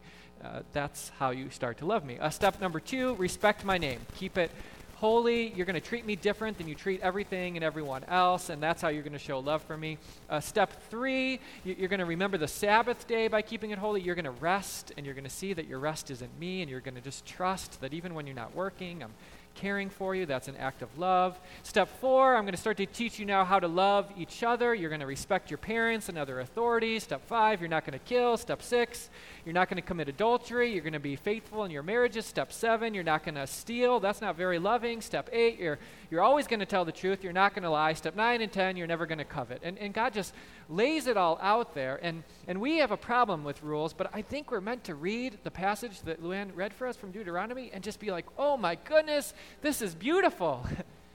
Uh, 0.44 0.62
that's 0.74 1.10
how 1.18 1.32
you 1.32 1.50
start 1.50 1.80
to 1.80 1.88
love 1.88 2.06
me. 2.06 2.20
Uh, 2.20 2.30
step 2.30 2.62
number 2.62 2.80
two 2.80 3.16
respect 3.16 3.66
my 3.66 3.80
name. 3.80 4.00
Keep 4.14 4.38
it 4.38 4.52
holy. 4.98 5.48
You're 5.56 5.66
going 5.66 5.74
to 5.74 5.82
treat 5.82 6.06
me 6.06 6.16
different 6.16 6.60
than 6.60 6.68
you 6.68 6.76
treat 6.76 7.02
everything 7.02 7.58
and 7.58 7.64
everyone 7.64 8.04
else, 8.04 8.52
and 8.52 8.62
that's 8.62 8.80
how 8.80 8.90
you're 8.90 9.02
going 9.02 9.14
to 9.14 9.18
show 9.18 9.40
love 9.40 9.64
for 9.64 9.76
me. 9.76 9.98
Uh, 10.30 10.40
step 10.40 10.84
three, 10.92 11.40
you're 11.64 11.90
going 11.90 12.00
to 12.00 12.06
remember 12.06 12.38
the 12.38 12.48
Sabbath 12.48 13.08
day 13.08 13.28
by 13.28 13.42
keeping 13.42 13.72
it 13.72 13.80
holy. 13.80 14.02
You're 14.02 14.14
going 14.14 14.26
to 14.26 14.32
rest, 14.32 14.92
and 14.98 15.04
you're 15.04 15.16
going 15.16 15.24
to 15.26 15.32
see 15.32 15.54
that 15.54 15.68
your 15.68 15.80
rest 15.80 16.12
isn't 16.12 16.40
me, 16.40 16.62
and 16.62 16.70
you're 16.70 16.80
going 16.80 16.94
to 16.94 17.02
just 17.02 17.26
trust 17.26 17.82
that 17.82 17.92
even 17.92 18.14
when 18.14 18.28
you're 18.28 18.36
not 18.36 18.54
working, 18.56 19.02
I'm 19.02 19.14
caring 19.56 19.90
for 19.90 20.14
you. 20.14 20.26
That's 20.26 20.48
an 20.48 20.56
act 20.58 20.82
of 20.82 20.98
love. 20.98 21.40
Step 21.64 21.90
four, 22.00 22.36
I'm 22.36 22.44
going 22.44 22.54
to 22.54 22.60
start 22.60 22.78
to 22.78 22.86
teach 22.86 23.18
you 23.18 23.26
now 23.26 23.44
how 23.44 23.60
to 23.60 23.68
love 23.68 24.12
each 24.18 24.44
other. 24.44 24.76
You're 24.76 24.90
going 24.90 25.02
to 25.02 25.08
respect 25.08 25.50
your 25.50 25.58
parents 25.58 26.10
and 26.10 26.18
other 26.18 26.40
authorities. 26.40 27.04
Step 27.04 27.26
five, 27.26 27.62
you're 27.62 27.70
not 27.70 27.86
going 27.86 27.98
to 27.98 28.06
kill. 28.06 28.38
Step 28.38 28.62
six, 28.62 29.10
you're 29.46 29.54
not 29.54 29.70
going 29.70 29.82
to 29.82 29.88
commit 29.88 30.10
adultery. 30.10 30.72
You're 30.72 30.84
going 30.84 30.94
to 30.94 31.00
be 31.00 31.16
faithful 31.16 31.64
in 31.64 31.72
your 31.72 31.84
marriages. 31.84 32.26
Step 32.26 32.52
seven, 32.52 32.94
you're 32.94 33.04
not 33.04 33.24
going 33.24 33.36
to 33.36 33.48
steal. 33.48 34.00
That's 34.00 34.22
not 34.22 34.36
very 34.36 34.60
loving. 34.60 35.02
Step 35.02 35.30
eight, 35.32 35.60
you're, 35.60 35.80
you're 36.12 36.22
always 36.22 36.48
going 36.48 36.60
to 36.60 36.66
tell 36.66 36.86
the 36.86 36.92
truth. 36.92 37.24
You're 37.24 37.34
not 37.34 37.54
going 37.54 37.64
to 37.64 37.70
lie. 37.70 37.94
Step 37.94 38.16
nine 38.16 38.42
and 38.42 38.52
ten, 38.52 38.78
you're 38.78 38.88
never 38.88 39.06
going 39.06 39.18
to 39.18 39.26
covet. 39.26 39.62
And, 39.64 39.78
and 39.80 39.94
God 39.94 40.14
just 40.14 40.34
lays 40.68 41.08
it 41.08 41.16
all 41.16 41.38
out 41.42 41.76
there. 41.76 42.00
And, 42.02 42.24
and 42.48 42.60
we 42.60 42.78
have 42.78 42.92
a 42.92 42.98
problem 42.98 43.44
with 43.44 43.62
rules, 43.64 43.94
but 43.94 44.10
I 44.14 44.22
think 44.22 44.52
we're 44.52 44.62
meant 44.62 44.84
to 44.86 44.96
read 44.96 45.38
the 45.44 45.52
passage 45.52 46.02
that 46.02 46.24
Luann 46.24 46.50
read 46.56 46.74
for 46.74 46.88
us 46.88 46.98
from 46.98 47.12
Deuteronomy 47.12 47.70
and 47.74 47.84
just 47.84 48.00
be 48.00 48.12
like, 48.12 48.26
oh 48.38 48.58
my 48.58 48.76
goodness, 48.76 49.34
this 49.62 49.82
is 49.82 49.96
beautiful. 49.96 50.66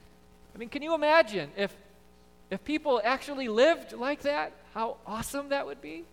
I 0.55 0.57
mean, 0.57 0.69
can 0.69 0.81
you 0.81 0.93
imagine 0.93 1.51
if 1.57 1.73
If 2.51 2.63
people 2.65 2.99
actually 3.03 3.47
lived 3.47 3.93
like 3.93 4.23
that, 4.23 4.51
how 4.73 4.97
awesome 5.07 5.49
that 5.49 5.65
would 5.65 5.81
be. 5.81 6.03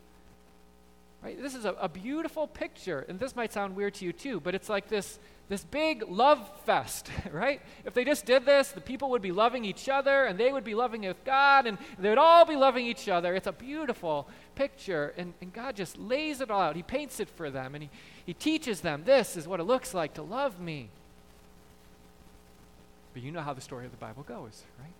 Right? 1.22 1.40
This 1.42 1.56
is 1.56 1.64
a, 1.64 1.72
a 1.80 1.88
beautiful 1.88 2.46
picture, 2.46 3.04
and 3.08 3.18
this 3.18 3.34
might 3.34 3.52
sound 3.52 3.74
weird 3.74 3.94
to 3.94 4.04
you 4.04 4.12
too, 4.12 4.38
but 4.38 4.54
it's 4.54 4.68
like 4.68 4.88
this, 4.88 5.18
this 5.48 5.64
big 5.64 6.04
love 6.08 6.48
fest, 6.64 7.10
right? 7.32 7.60
If 7.84 7.92
they 7.92 8.04
just 8.04 8.24
did 8.24 8.46
this, 8.46 8.70
the 8.70 8.80
people 8.80 9.10
would 9.10 9.22
be 9.22 9.32
loving 9.32 9.64
each 9.64 9.88
other, 9.88 10.26
and 10.26 10.38
they 10.38 10.52
would 10.52 10.62
be 10.62 10.76
loving 10.76 11.02
with 11.02 11.24
God, 11.24 11.66
and 11.66 11.76
they 11.98 12.08
would 12.08 12.18
all 12.18 12.44
be 12.44 12.54
loving 12.54 12.86
each 12.86 13.08
other. 13.08 13.34
It's 13.34 13.48
a 13.48 13.52
beautiful 13.52 14.28
picture, 14.54 15.12
and, 15.16 15.34
and 15.40 15.52
God 15.52 15.74
just 15.74 15.98
lays 15.98 16.40
it 16.40 16.52
all 16.52 16.62
out. 16.62 16.76
He 16.76 16.84
paints 16.84 17.18
it 17.18 17.28
for 17.28 17.50
them, 17.50 17.74
and 17.74 17.82
he, 17.82 17.90
he 18.26 18.34
teaches 18.34 18.80
them 18.80 19.02
this 19.04 19.36
is 19.36 19.48
what 19.48 19.58
it 19.58 19.64
looks 19.64 19.92
like 19.92 20.14
to 20.14 20.22
love 20.22 20.60
me. 20.60 20.88
But 23.12 23.22
you 23.22 23.30
know 23.30 23.40
how 23.40 23.54
the 23.54 23.60
story 23.60 23.84
of 23.84 23.90
the 23.90 23.96
Bible 23.96 24.22
goes, 24.22 24.62
right? 24.78 24.92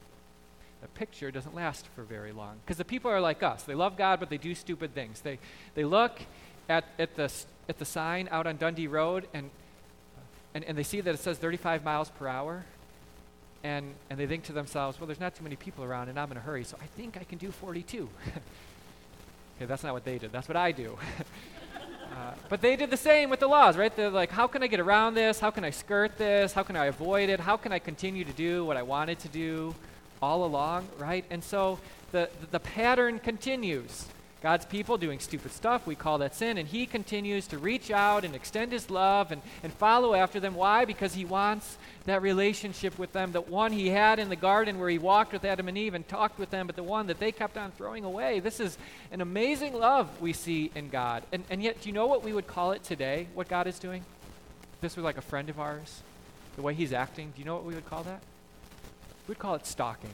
The 0.80 0.88
picture 0.88 1.30
doesn't 1.30 1.54
last 1.54 1.86
for 1.94 2.02
very 2.02 2.32
long 2.32 2.56
because 2.64 2.76
the 2.76 2.84
people 2.84 3.10
are 3.10 3.20
like 3.20 3.42
us. 3.42 3.64
They 3.64 3.74
love 3.74 3.96
God, 3.96 4.20
but 4.20 4.30
they 4.30 4.38
do 4.38 4.54
stupid 4.54 4.94
things. 4.94 5.20
They, 5.20 5.38
they 5.74 5.84
look 5.84 6.20
at, 6.68 6.84
at, 6.98 7.16
the, 7.16 7.32
at 7.68 7.78
the 7.78 7.84
sign 7.84 8.28
out 8.30 8.46
on 8.46 8.56
Dundee 8.56 8.86
Road 8.86 9.26
and, 9.34 9.50
and, 10.54 10.64
and 10.64 10.78
they 10.78 10.82
see 10.82 11.00
that 11.00 11.14
it 11.14 11.18
says 11.18 11.38
35 11.38 11.84
miles 11.84 12.10
per 12.10 12.26
hour, 12.26 12.64
and, 13.62 13.94
and 14.08 14.18
they 14.18 14.26
think 14.26 14.44
to 14.44 14.52
themselves, 14.52 14.98
well, 14.98 15.06
there's 15.06 15.20
not 15.20 15.34
too 15.34 15.42
many 15.42 15.56
people 15.56 15.84
around, 15.84 16.08
and 16.08 16.18
I'm 16.18 16.30
in 16.30 16.36
a 16.36 16.40
hurry, 16.40 16.64
so 16.64 16.76
I 16.80 16.86
think 16.86 17.16
I 17.16 17.24
can 17.24 17.38
do 17.38 17.50
42. 17.50 18.08
okay, 19.56 19.66
that's 19.66 19.82
not 19.82 19.92
what 19.92 20.04
they 20.04 20.18
did. 20.18 20.32
That's 20.32 20.48
what 20.48 20.56
I 20.56 20.72
do. 20.72 20.96
but 22.48 22.60
they 22.60 22.76
did 22.76 22.90
the 22.90 22.96
same 22.96 23.30
with 23.30 23.40
the 23.40 23.48
laws, 23.48 23.76
right? 23.76 23.94
They're 23.94 24.10
like, 24.10 24.30
how 24.30 24.46
can 24.46 24.62
I 24.62 24.66
get 24.66 24.80
around 24.80 25.14
this? 25.14 25.40
How 25.40 25.50
can 25.50 25.64
I 25.64 25.70
skirt 25.70 26.18
this? 26.18 26.52
How 26.52 26.62
can 26.62 26.76
I 26.76 26.86
avoid 26.86 27.28
it? 27.28 27.40
How 27.40 27.56
can 27.56 27.72
I 27.72 27.78
continue 27.78 28.24
to 28.24 28.32
do 28.32 28.64
what 28.64 28.76
I 28.76 28.82
wanted 28.82 29.18
to 29.20 29.28
do? 29.28 29.74
all 30.20 30.44
along, 30.44 30.88
right? 30.98 31.24
And 31.30 31.42
so 31.42 31.78
the, 32.12 32.28
the 32.50 32.60
pattern 32.60 33.18
continues. 33.18 34.06
God's 34.40 34.64
people 34.64 34.98
doing 34.98 35.18
stupid 35.18 35.50
stuff, 35.50 35.84
we 35.84 35.96
call 35.96 36.18
that 36.18 36.34
sin, 36.34 36.58
and 36.58 36.68
He 36.68 36.86
continues 36.86 37.48
to 37.48 37.58
reach 37.58 37.90
out 37.90 38.24
and 38.24 38.36
extend 38.36 38.70
His 38.70 38.88
love 38.88 39.32
and, 39.32 39.42
and 39.64 39.72
follow 39.72 40.14
after 40.14 40.38
them. 40.38 40.54
Why? 40.54 40.84
Because 40.84 41.14
He 41.14 41.24
wants 41.24 41.76
that 42.06 42.22
relationship 42.22 42.96
with 43.00 43.12
them, 43.12 43.32
the 43.32 43.40
one 43.40 43.72
He 43.72 43.88
had 43.88 44.20
in 44.20 44.28
the 44.28 44.36
garden 44.36 44.78
where 44.78 44.88
He 44.88 44.98
walked 44.98 45.32
with 45.32 45.44
Adam 45.44 45.66
and 45.66 45.76
Eve 45.76 45.94
and 45.94 46.06
talked 46.06 46.38
with 46.38 46.50
them, 46.50 46.68
but 46.68 46.76
the 46.76 46.84
one 46.84 47.08
that 47.08 47.18
they 47.18 47.32
kept 47.32 47.58
on 47.58 47.72
throwing 47.72 48.04
away. 48.04 48.38
This 48.38 48.60
is 48.60 48.78
an 49.10 49.20
amazing 49.20 49.74
love 49.74 50.08
we 50.20 50.32
see 50.32 50.70
in 50.76 50.88
God. 50.88 51.24
And, 51.32 51.42
and 51.50 51.60
yet, 51.60 51.80
do 51.80 51.88
you 51.88 51.92
know 51.92 52.06
what 52.06 52.22
we 52.22 52.32
would 52.32 52.46
call 52.46 52.70
it 52.70 52.84
today, 52.84 53.26
what 53.34 53.48
God 53.48 53.66
is 53.66 53.80
doing? 53.80 54.04
If 54.74 54.80
this 54.80 54.96
was 54.96 55.02
like 55.02 55.18
a 55.18 55.22
friend 55.22 55.48
of 55.50 55.58
ours, 55.58 56.02
the 56.54 56.62
way 56.62 56.74
He's 56.74 56.92
acting, 56.92 57.32
do 57.34 57.40
you 57.40 57.44
know 57.44 57.54
what 57.54 57.64
we 57.64 57.74
would 57.74 57.86
call 57.86 58.04
that? 58.04 58.22
We'd 59.26 59.40
call 59.40 59.56
it 59.56 59.66
stalking. 59.66 60.10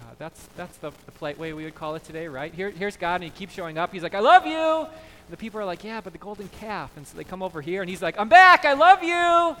Uh, 0.00 0.04
that's 0.18 0.48
that's 0.56 0.76
the, 0.78 0.90
the 1.06 1.12
polite 1.12 1.38
way 1.38 1.52
we 1.52 1.64
would 1.64 1.74
call 1.74 1.94
it 1.94 2.04
today, 2.04 2.28
right? 2.28 2.52
Here, 2.54 2.70
here's 2.70 2.96
God, 2.96 3.16
and 3.16 3.24
he 3.24 3.30
keeps 3.30 3.52
showing 3.52 3.78
up. 3.78 3.92
He's 3.92 4.02
like, 4.02 4.14
I 4.14 4.20
love 4.20 4.46
you. 4.46 4.86
And 4.86 5.32
the 5.32 5.36
people 5.36 5.60
are 5.60 5.64
like, 5.64 5.84
Yeah, 5.84 6.00
but 6.00 6.12
the 6.12 6.18
golden 6.18 6.48
calf. 6.60 6.90
And 6.96 7.06
so 7.06 7.16
they 7.16 7.24
come 7.24 7.42
over 7.42 7.60
here, 7.60 7.82
and 7.82 7.90
he's 7.90 8.02
like, 8.02 8.18
I'm 8.18 8.28
back. 8.28 8.64
I 8.64 8.74
love 8.74 9.02
you. 9.02 9.56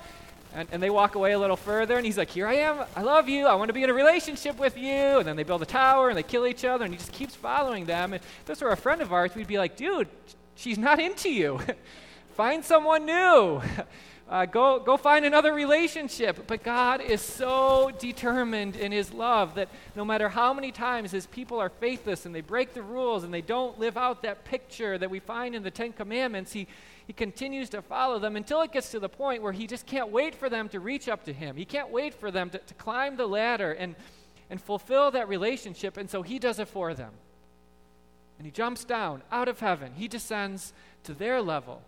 And, 0.54 0.66
and 0.72 0.82
they 0.82 0.88
walk 0.88 1.14
away 1.14 1.32
a 1.32 1.38
little 1.38 1.56
further, 1.56 1.96
and 1.96 2.06
he's 2.06 2.16
like, 2.16 2.30
Here 2.30 2.46
I 2.46 2.54
am. 2.54 2.84
I 2.96 3.02
love 3.02 3.28
you. 3.28 3.46
I 3.46 3.54
want 3.54 3.68
to 3.68 3.74
be 3.74 3.82
in 3.82 3.90
a 3.90 3.94
relationship 3.94 4.58
with 4.58 4.78
you. 4.78 5.18
And 5.18 5.26
then 5.26 5.36
they 5.36 5.42
build 5.42 5.62
a 5.62 5.66
tower, 5.66 6.08
and 6.08 6.16
they 6.16 6.22
kill 6.22 6.46
each 6.46 6.64
other, 6.64 6.84
and 6.84 6.94
he 6.94 6.98
just 6.98 7.12
keeps 7.12 7.34
following 7.34 7.84
them. 7.84 8.12
And 8.12 8.22
if 8.22 8.44
this 8.46 8.60
were 8.60 8.70
a 8.70 8.76
friend 8.76 9.02
of 9.02 9.12
ours, 9.12 9.34
we'd 9.34 9.46
be 9.46 9.58
like, 9.58 9.76
Dude, 9.76 10.08
she's 10.54 10.78
not 10.78 11.00
into 11.00 11.30
you. 11.30 11.60
Find 12.36 12.64
someone 12.64 13.04
new. 13.04 13.60
Uh, 14.28 14.44
go, 14.44 14.78
go 14.78 14.98
find 14.98 15.24
another 15.24 15.54
relationship. 15.54 16.46
But 16.46 16.62
God 16.62 17.00
is 17.00 17.22
so 17.22 17.90
determined 17.98 18.76
in 18.76 18.92
His 18.92 19.12
love 19.12 19.54
that 19.54 19.70
no 19.96 20.04
matter 20.04 20.28
how 20.28 20.52
many 20.52 20.70
times 20.70 21.10
His 21.10 21.26
people 21.26 21.58
are 21.58 21.70
faithless 21.70 22.26
and 22.26 22.34
they 22.34 22.42
break 22.42 22.74
the 22.74 22.82
rules 22.82 23.24
and 23.24 23.32
they 23.32 23.40
don't 23.40 23.78
live 23.78 23.96
out 23.96 24.22
that 24.22 24.44
picture 24.44 24.98
that 24.98 25.10
we 25.10 25.18
find 25.18 25.54
in 25.54 25.62
the 25.62 25.70
Ten 25.70 25.92
Commandments, 25.92 26.52
He, 26.52 26.66
he 27.06 27.14
continues 27.14 27.70
to 27.70 27.80
follow 27.80 28.18
them 28.18 28.36
until 28.36 28.60
it 28.60 28.70
gets 28.70 28.90
to 28.90 29.00
the 29.00 29.08
point 29.08 29.42
where 29.42 29.52
He 29.52 29.66
just 29.66 29.86
can't 29.86 30.10
wait 30.10 30.34
for 30.34 30.50
them 30.50 30.68
to 30.70 30.80
reach 30.80 31.08
up 31.08 31.24
to 31.24 31.32
Him. 31.32 31.56
He 31.56 31.64
can't 31.64 31.90
wait 31.90 32.12
for 32.12 32.30
them 32.30 32.50
to, 32.50 32.58
to 32.58 32.74
climb 32.74 33.16
the 33.16 33.26
ladder 33.26 33.72
and, 33.72 33.96
and 34.50 34.60
fulfill 34.60 35.10
that 35.12 35.26
relationship. 35.28 35.96
And 35.96 36.10
so 36.10 36.20
He 36.20 36.38
does 36.38 36.58
it 36.58 36.68
for 36.68 36.92
them. 36.92 37.12
And 38.36 38.46
He 38.46 38.50
jumps 38.50 38.84
down 38.84 39.22
out 39.32 39.48
of 39.48 39.60
heaven, 39.60 39.92
He 39.96 40.06
descends 40.06 40.74
to 41.04 41.14
their 41.14 41.40
level 41.40 41.80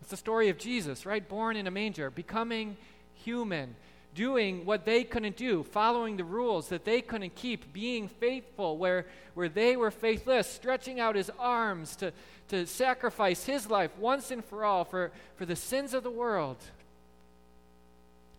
it's 0.00 0.10
the 0.10 0.16
story 0.16 0.48
of 0.48 0.58
Jesus, 0.58 1.04
right? 1.06 1.26
Born 1.26 1.56
in 1.56 1.66
a 1.66 1.70
manger, 1.70 2.10
becoming 2.10 2.76
human, 3.14 3.76
doing 4.14 4.64
what 4.64 4.84
they 4.84 5.04
couldn't 5.04 5.36
do, 5.36 5.62
following 5.62 6.16
the 6.16 6.24
rules 6.24 6.68
that 6.68 6.84
they 6.84 7.00
couldn't 7.00 7.34
keep, 7.34 7.72
being 7.72 8.08
faithful 8.08 8.78
where, 8.78 9.06
where 9.34 9.48
they 9.48 9.76
were 9.76 9.90
faithless, 9.90 10.48
stretching 10.50 10.98
out 10.98 11.16
his 11.16 11.30
arms 11.38 11.96
to, 11.96 12.12
to 12.48 12.66
sacrifice 12.66 13.44
his 13.44 13.70
life 13.70 13.96
once 13.98 14.30
and 14.30 14.44
for 14.44 14.64
all 14.64 14.84
for, 14.84 15.12
for 15.36 15.44
the 15.44 15.56
sins 15.56 15.94
of 15.94 16.02
the 16.02 16.10
world 16.10 16.56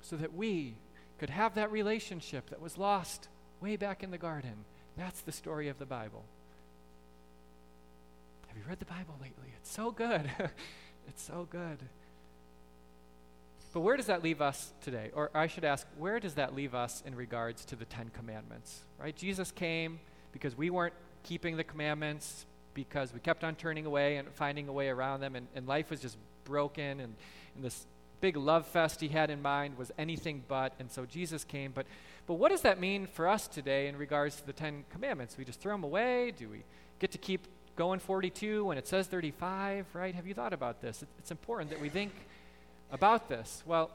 so 0.02 0.16
that 0.18 0.34
we 0.34 0.76
could 1.20 1.30
have 1.30 1.56
that 1.56 1.72
relationship 1.72 2.50
that 2.50 2.62
was 2.62 2.78
lost 2.78 3.28
way 3.62 3.76
back 3.76 4.04
in 4.04 4.12
the 4.12 4.18
garden. 4.18 4.66
That's 4.98 5.22
the 5.22 5.32
story 5.32 5.70
of 5.70 5.80
the 5.80 5.86
Bible. 5.86 6.26
Have 8.48 8.58
you 8.58 8.64
read 8.68 8.80
the 8.80 8.86
Bible 8.86 9.16
lately? 9.22 9.54
It's 9.58 9.72
so 9.72 9.92
good. 9.92 10.30
It's 11.08 11.24
so 11.24 11.48
good. 11.50 11.80
But 13.74 13.82
where 13.82 13.96
does 13.96 14.08
that 14.08 14.22
leave 14.22 14.42
us 14.42 14.74
today? 14.82 15.12
Or 15.14 15.32
I 15.34 15.48
should 15.48 15.64
ask, 15.64 15.88
where 15.98 16.20
does 16.20 16.34
that 16.34 16.54
leave 16.56 16.76
us 16.76 17.04
in 17.06 17.16
regards 17.16 17.64
to 17.66 17.76
the 17.76 17.86
Ten 17.86 18.10
Commandments? 18.10 18.82
Right? 19.00 19.16
Jesus 19.16 19.52
came 19.52 20.00
because 20.34 20.58
we 20.58 20.70
weren't 20.70 20.94
keeping 21.24 21.58
the 21.58 21.64
commandments, 21.64 22.46
because 22.74 23.14
we 23.14 23.20
kept 23.20 23.44
on 23.44 23.56
turning 23.56 23.86
away 23.86 24.18
and 24.18 24.28
finding 24.34 24.68
a 24.68 24.74
way 24.74 24.90
around 24.90 25.22
them, 25.22 25.36
and, 25.36 25.48
and 25.56 25.68
life 25.68 25.90
was 25.90 26.00
just 26.00 26.18
broken, 26.44 27.00
and, 27.00 27.16
and 27.56 27.64
this 27.64 27.86
big 28.22 28.38
love 28.38 28.68
fest 28.68 29.02
he 29.02 29.08
had 29.08 29.30
in 29.30 29.42
mind 29.42 29.78
was 29.78 29.92
anything 29.98 30.44
but, 30.48 30.74
and 30.80 30.92
so 30.92 31.06
Jesus 31.06 31.44
came. 31.44 31.72
But, 31.72 31.86
but 32.28 32.36
what 32.36 32.50
does 32.50 32.62
that 32.62 32.80
mean 32.80 33.08
for 33.08 33.28
us 33.28 33.48
today 33.48 33.88
in 33.88 33.98
regards 33.98 34.36
to 34.38 34.46
the 34.46 34.54
Ten 34.54 34.86
Commandments? 34.90 35.38
We 35.38 35.46
just 35.46 35.60
throw 35.60 35.74
them 35.74 35.84
away? 35.84 36.32
Do 36.32 36.50
we 36.50 36.64
get 37.00 37.12
to 37.12 37.18
keep 37.18 37.48
going 37.76 38.00
42 38.00 38.66
when 38.66 38.78
it 38.78 38.88
says 38.88 39.08
35, 39.08 39.88
right? 39.94 40.14
Have 40.16 40.28
you 40.28 40.34
thought 40.34 40.54
about 40.54 40.82
this? 40.82 41.04
It's 41.20 41.32
important 41.32 41.70
that 41.72 41.82
we 41.82 41.90
think 41.90 42.12
about 42.92 43.30
this. 43.30 43.64
Well, 43.66 43.92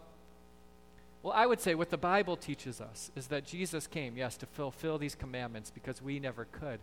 well, 1.23 1.35
I 1.35 1.47
would 1.47 1.61
say 1.61 1.75
what 1.75 1.90
the 1.90 1.97
Bible 1.97 2.37
teaches 2.37 2.80
us 2.80 3.11
is 3.16 3.26
that 3.28 3.45
Jesus 3.45 3.87
came, 3.87 4.16
yes, 4.16 4.37
to 4.37 4.47
fulfill 4.47 4.97
these 4.97 5.16
commandments 5.16 5.71
because 5.71 6.00
we 6.00 6.21
never 6.21 6.45
could. 6.45 6.78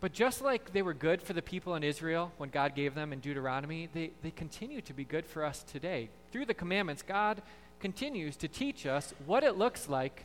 But 0.00 0.12
just 0.12 0.42
like 0.42 0.72
they 0.72 0.82
were 0.82 0.94
good 0.94 1.22
for 1.22 1.32
the 1.32 1.42
people 1.42 1.74
in 1.74 1.82
Israel 1.82 2.32
when 2.38 2.50
God 2.50 2.74
gave 2.74 2.94
them 2.94 3.12
in 3.12 3.20
Deuteronomy, 3.20 3.88
they, 3.92 4.12
they 4.22 4.30
continue 4.30 4.80
to 4.80 4.92
be 4.92 5.04
good 5.04 5.26
for 5.26 5.44
us 5.44 5.62
today. 5.62 6.08
Through 6.32 6.46
the 6.46 6.54
commandments, 6.54 7.02
God 7.02 7.42
continues 7.80 8.36
to 8.36 8.48
teach 8.48 8.86
us 8.86 9.14
what 9.26 9.42
it 9.42 9.56
looks 9.56 9.88
like 9.88 10.24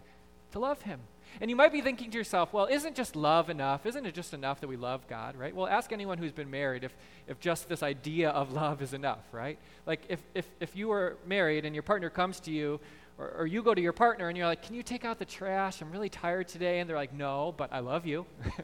to 0.51 0.60
love 0.60 0.81
Him. 0.84 1.00
And 1.39 1.50
you 1.50 1.55
might 1.55 1.72
be 1.72 1.81
thinking 1.81 2.12
to 2.12 2.17
yourself, 2.17 2.51
well, 2.51 2.65
isn't 2.65 2.96
just 2.96 3.15
love 3.15 3.50
enough? 3.50 3.86
Isn't 3.86 4.05
it 4.05 4.13
just 4.13 4.34
enough 4.34 4.60
that 4.62 4.67
we 4.67 4.75
love 4.75 5.08
God, 5.08 5.38
right? 5.38 5.55
Well, 5.55 5.67
ask 5.67 5.93
anyone 5.93 6.17
who's 6.17 6.34
been 6.34 6.51
married 6.51 6.84
if, 6.84 6.93
if 7.27 7.39
just 7.39 7.70
this 7.70 7.84
idea 7.84 8.31
of 8.31 8.51
love 8.53 8.81
is 8.81 8.93
enough, 8.93 9.24
right? 9.31 9.58
Like 9.86 10.01
if, 10.10 10.20
if, 10.36 10.46
if 10.60 10.75
you 10.75 10.91
are 10.91 11.17
married 11.25 11.63
and 11.65 11.74
your 11.74 11.84
partner 11.84 12.10
comes 12.10 12.39
to 12.41 12.51
you, 12.51 12.79
or, 13.17 13.29
or 13.39 13.48
you 13.48 13.62
go 13.62 13.74
to 13.74 13.81
your 13.81 13.93
partner 13.93 14.27
and 14.27 14.38
you're 14.38 14.48
like, 14.48 14.63
can 14.63 14.75
you 14.75 14.84
take 14.84 15.05
out 15.05 15.20
the 15.20 15.25
trash? 15.25 15.81
I'm 15.81 15.91
really 15.91 16.10
tired 16.10 16.48
today. 16.48 16.79
And 16.79 16.89
they're 16.89 16.98
like, 16.98 17.13
no, 17.13 17.53
but 17.55 17.72
I 17.72 17.79
love 17.79 18.05
you. 18.05 18.25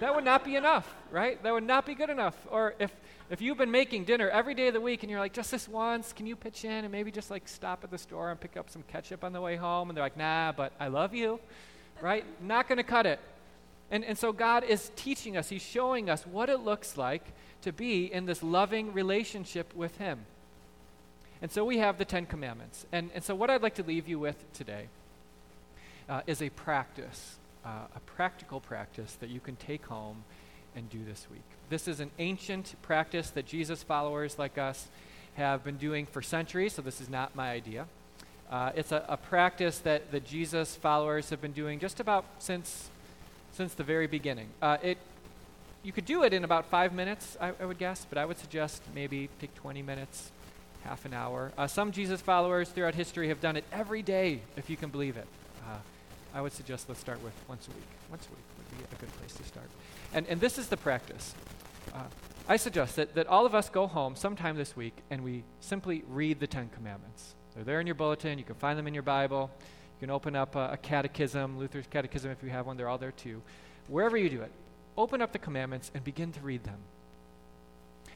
that 0.00 0.14
would 0.14 0.24
not 0.24 0.44
be 0.44 0.56
enough, 0.56 0.92
right? 1.10 1.42
That 1.42 1.52
would 1.52 1.64
not 1.64 1.86
be 1.86 1.94
good 1.94 2.10
enough. 2.10 2.36
Or 2.50 2.74
if, 2.78 2.94
if 3.30 3.40
you've 3.40 3.58
been 3.58 3.70
making 3.70 4.04
dinner 4.04 4.28
every 4.28 4.54
day 4.54 4.68
of 4.68 4.74
the 4.74 4.80
week 4.80 5.02
and 5.02 5.10
you're 5.10 5.20
like, 5.20 5.32
just 5.32 5.50
this 5.50 5.68
once, 5.68 6.12
can 6.12 6.26
you 6.26 6.36
pitch 6.36 6.64
in 6.64 6.84
and 6.84 6.90
maybe 6.90 7.10
just 7.10 7.30
like 7.30 7.48
stop 7.48 7.84
at 7.84 7.90
the 7.90 7.98
store 7.98 8.30
and 8.30 8.40
pick 8.40 8.56
up 8.56 8.70
some 8.70 8.82
ketchup 8.88 9.24
on 9.24 9.32
the 9.32 9.40
way 9.40 9.56
home? 9.56 9.90
And 9.90 9.96
they're 9.96 10.04
like, 10.04 10.16
nah, 10.16 10.52
but 10.52 10.72
I 10.78 10.88
love 10.88 11.14
you 11.14 11.40
right? 12.00 12.24
Not 12.42 12.68
going 12.68 12.78
to 12.78 12.84
cut 12.84 13.06
it. 13.06 13.20
And, 13.90 14.04
and 14.04 14.18
so 14.18 14.32
God 14.32 14.64
is 14.64 14.90
teaching 14.96 15.36
us, 15.36 15.48
He's 15.48 15.62
showing 15.62 16.10
us 16.10 16.26
what 16.26 16.48
it 16.48 16.60
looks 16.60 16.96
like 16.96 17.22
to 17.62 17.72
be 17.72 18.12
in 18.12 18.26
this 18.26 18.42
loving 18.42 18.92
relationship 18.92 19.74
with 19.74 19.96
Him. 19.98 20.26
And 21.40 21.50
so 21.50 21.64
we 21.64 21.78
have 21.78 21.98
the 21.98 22.04
Ten 22.04 22.26
Commandments. 22.26 22.86
And, 22.90 23.10
and 23.14 23.22
so, 23.22 23.34
what 23.34 23.50
I'd 23.50 23.62
like 23.62 23.74
to 23.74 23.82
leave 23.82 24.08
you 24.08 24.18
with 24.18 24.52
today 24.54 24.88
uh, 26.08 26.22
is 26.26 26.42
a 26.42 26.48
practice, 26.50 27.36
uh, 27.66 27.70
a 27.96 28.00
practical 28.00 28.60
practice 28.60 29.16
that 29.20 29.28
you 29.28 29.40
can 29.40 29.56
take 29.56 29.84
home 29.86 30.22
and 30.76 30.88
do 30.88 31.04
this 31.04 31.26
week. 31.30 31.42
This 31.68 31.88
is 31.88 31.98
an 31.98 32.10
ancient 32.18 32.74
practice 32.82 33.30
that 33.30 33.44
Jesus 33.44 33.82
followers 33.82 34.38
like 34.38 34.56
us 34.56 34.86
have 35.34 35.64
been 35.64 35.76
doing 35.76 36.06
for 36.06 36.22
centuries, 36.22 36.74
so 36.74 36.82
this 36.82 37.00
is 37.00 37.10
not 37.10 37.34
my 37.34 37.50
idea. 37.50 37.86
Uh, 38.50 38.70
it's 38.76 38.92
a, 38.92 39.04
a, 39.08 39.16
practice 39.16 39.78
that 39.80 40.12
the 40.12 40.20
Jesus 40.20 40.76
followers 40.76 41.30
have 41.30 41.42
been 41.42 41.52
doing 41.52 41.80
just 41.80 41.98
about 41.98 42.24
since, 42.38 42.88
since 43.52 43.74
the 43.74 43.82
very 43.82 44.06
beginning. 44.06 44.46
Uh, 44.62 44.76
it, 44.80 44.98
you 45.82 45.90
could 45.90 46.04
do 46.04 46.22
it 46.22 46.32
in 46.32 46.44
about 46.44 46.66
five 46.66 46.92
minutes, 46.92 47.36
I, 47.40 47.52
I, 47.60 47.64
would 47.64 47.78
guess, 47.78 48.06
but 48.08 48.18
I 48.18 48.24
would 48.24 48.38
suggest 48.38 48.82
maybe 48.94 49.28
take 49.40 49.52
20 49.56 49.82
minutes, 49.82 50.30
half 50.84 51.04
an 51.04 51.12
hour. 51.12 51.50
Uh, 51.58 51.66
some 51.66 51.90
Jesus 51.90 52.20
followers 52.20 52.68
throughout 52.68 52.94
history 52.94 53.26
have 53.28 53.40
done 53.40 53.56
it 53.56 53.64
every 53.72 54.02
day, 54.02 54.40
if 54.56 54.70
you 54.70 54.76
can 54.76 54.90
believe 54.90 55.16
it. 55.16 55.26
I 56.36 56.42
would 56.42 56.52
suggest 56.52 56.86
let's 56.90 57.00
start 57.00 57.22
with 57.24 57.32
once 57.48 57.66
a 57.66 57.70
week. 57.70 57.86
Once 58.10 58.26
a 58.26 58.30
week 58.30 58.44
would 58.58 58.78
be 58.78 58.84
a 58.94 59.00
good 59.00 59.10
place 59.18 59.32
to 59.36 59.44
start. 59.44 59.70
And, 60.12 60.26
and 60.26 60.38
this 60.38 60.58
is 60.58 60.68
the 60.68 60.76
practice. 60.76 61.34
Uh, 61.94 62.02
I 62.46 62.58
suggest 62.58 62.96
that, 62.96 63.14
that 63.14 63.26
all 63.26 63.46
of 63.46 63.54
us 63.54 63.70
go 63.70 63.86
home 63.86 64.16
sometime 64.16 64.54
this 64.54 64.76
week 64.76 64.92
and 65.08 65.24
we 65.24 65.44
simply 65.60 66.04
read 66.06 66.38
the 66.38 66.46
Ten 66.46 66.68
Commandments. 66.74 67.34
They're 67.54 67.64
there 67.64 67.80
in 67.80 67.86
your 67.86 67.94
bulletin. 67.94 68.36
You 68.36 68.44
can 68.44 68.56
find 68.56 68.78
them 68.78 68.86
in 68.86 68.92
your 68.92 69.02
Bible. 69.02 69.50
You 69.98 70.06
can 70.06 70.10
open 70.10 70.36
up 70.36 70.56
a, 70.56 70.72
a 70.72 70.76
catechism, 70.76 71.58
Luther's 71.58 71.86
catechism 71.86 72.30
if 72.30 72.42
you 72.42 72.50
have 72.50 72.66
one. 72.66 72.76
They're 72.76 72.88
all 72.88 72.98
there 72.98 73.12
too. 73.12 73.40
Wherever 73.88 74.18
you 74.18 74.28
do 74.28 74.42
it, 74.42 74.52
open 74.98 75.22
up 75.22 75.32
the 75.32 75.38
commandments 75.38 75.90
and 75.94 76.04
begin 76.04 76.32
to 76.32 76.40
read 76.40 76.64
them. 76.64 76.78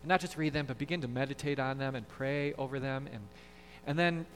And 0.02 0.08
not 0.10 0.20
just 0.20 0.36
read 0.36 0.52
them, 0.52 0.66
but 0.66 0.76
begin 0.76 1.00
to 1.00 1.08
meditate 1.08 1.58
on 1.58 1.78
them 1.78 1.94
and 1.94 2.06
pray 2.06 2.52
over 2.58 2.78
them 2.78 3.08
and, 3.10 3.22
and 3.86 3.98
then 3.98 4.26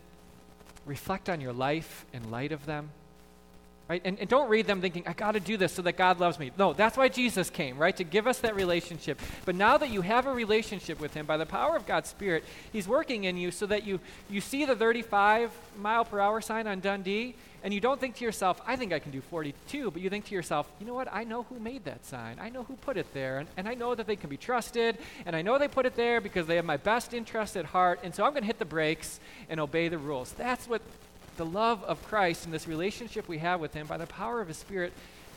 reflect 0.86 1.28
on 1.28 1.42
your 1.42 1.52
life 1.52 2.06
in 2.14 2.30
light 2.30 2.50
of 2.50 2.64
them. 2.64 2.88
Right? 3.88 4.00
And, 4.04 4.18
and 4.18 4.28
don't 4.28 4.48
read 4.48 4.66
them 4.66 4.80
thinking, 4.80 5.04
I 5.06 5.12
got 5.12 5.32
to 5.32 5.40
do 5.40 5.58
this 5.58 5.72
so 5.72 5.82
that 5.82 5.98
God 5.98 6.18
loves 6.18 6.38
me. 6.38 6.50
No, 6.58 6.72
that's 6.72 6.96
why 6.96 7.08
Jesus 7.08 7.50
came, 7.50 7.76
right? 7.76 7.94
To 7.96 8.04
give 8.04 8.26
us 8.26 8.38
that 8.38 8.54
relationship. 8.54 9.20
But 9.44 9.56
now 9.56 9.76
that 9.76 9.90
you 9.90 10.00
have 10.00 10.26
a 10.26 10.32
relationship 10.32 10.98
with 11.00 11.12
Him, 11.12 11.26
by 11.26 11.36
the 11.36 11.44
power 11.44 11.76
of 11.76 11.86
God's 11.86 12.08
Spirit, 12.08 12.44
He's 12.72 12.88
working 12.88 13.24
in 13.24 13.36
you 13.36 13.50
so 13.50 13.66
that 13.66 13.84
you, 13.84 14.00
you 14.30 14.40
see 14.40 14.64
the 14.64 14.74
35 14.74 15.52
mile 15.78 16.06
per 16.06 16.18
hour 16.18 16.40
sign 16.40 16.66
on 16.66 16.80
Dundee 16.80 17.34
and 17.64 17.72
you 17.72 17.80
don't 17.80 17.98
think 17.98 18.16
to 18.16 18.24
yourself, 18.24 18.60
I 18.66 18.76
think 18.76 18.92
I 18.92 18.98
can 18.98 19.10
do 19.10 19.22
42, 19.22 19.90
but 19.90 20.02
you 20.02 20.10
think 20.10 20.26
to 20.26 20.34
yourself, 20.34 20.70
you 20.78 20.86
know 20.86 20.92
what? 20.92 21.08
I 21.10 21.24
know 21.24 21.44
who 21.44 21.58
made 21.58 21.86
that 21.86 22.04
sign. 22.04 22.36
I 22.38 22.50
know 22.50 22.62
who 22.62 22.76
put 22.76 22.98
it 22.98 23.06
there. 23.14 23.38
And, 23.38 23.48
and 23.56 23.66
I 23.66 23.72
know 23.72 23.94
that 23.94 24.06
they 24.06 24.16
can 24.16 24.28
be 24.28 24.36
trusted. 24.36 24.98
And 25.24 25.34
I 25.34 25.40
know 25.40 25.56
they 25.58 25.66
put 25.66 25.86
it 25.86 25.96
there 25.96 26.20
because 26.20 26.46
they 26.46 26.56
have 26.56 26.66
my 26.66 26.76
best 26.76 27.14
interest 27.14 27.56
at 27.56 27.64
heart. 27.64 28.00
And 28.02 28.14
so 28.14 28.22
I'm 28.22 28.32
going 28.32 28.42
to 28.42 28.46
hit 28.46 28.58
the 28.58 28.66
brakes 28.66 29.18
and 29.48 29.58
obey 29.58 29.88
the 29.88 29.96
rules. 29.96 30.32
That's 30.32 30.68
what 30.68 30.82
the 31.36 31.46
love 31.46 31.82
of 31.84 32.02
Christ 32.06 32.44
and 32.44 32.54
this 32.54 32.68
relationship 32.68 33.28
we 33.28 33.38
have 33.38 33.60
with 33.60 33.74
Him 33.74 33.86
by 33.86 33.96
the 33.96 34.06
power 34.06 34.40
of 34.40 34.48
His 34.48 34.56
Spirit 34.56 34.92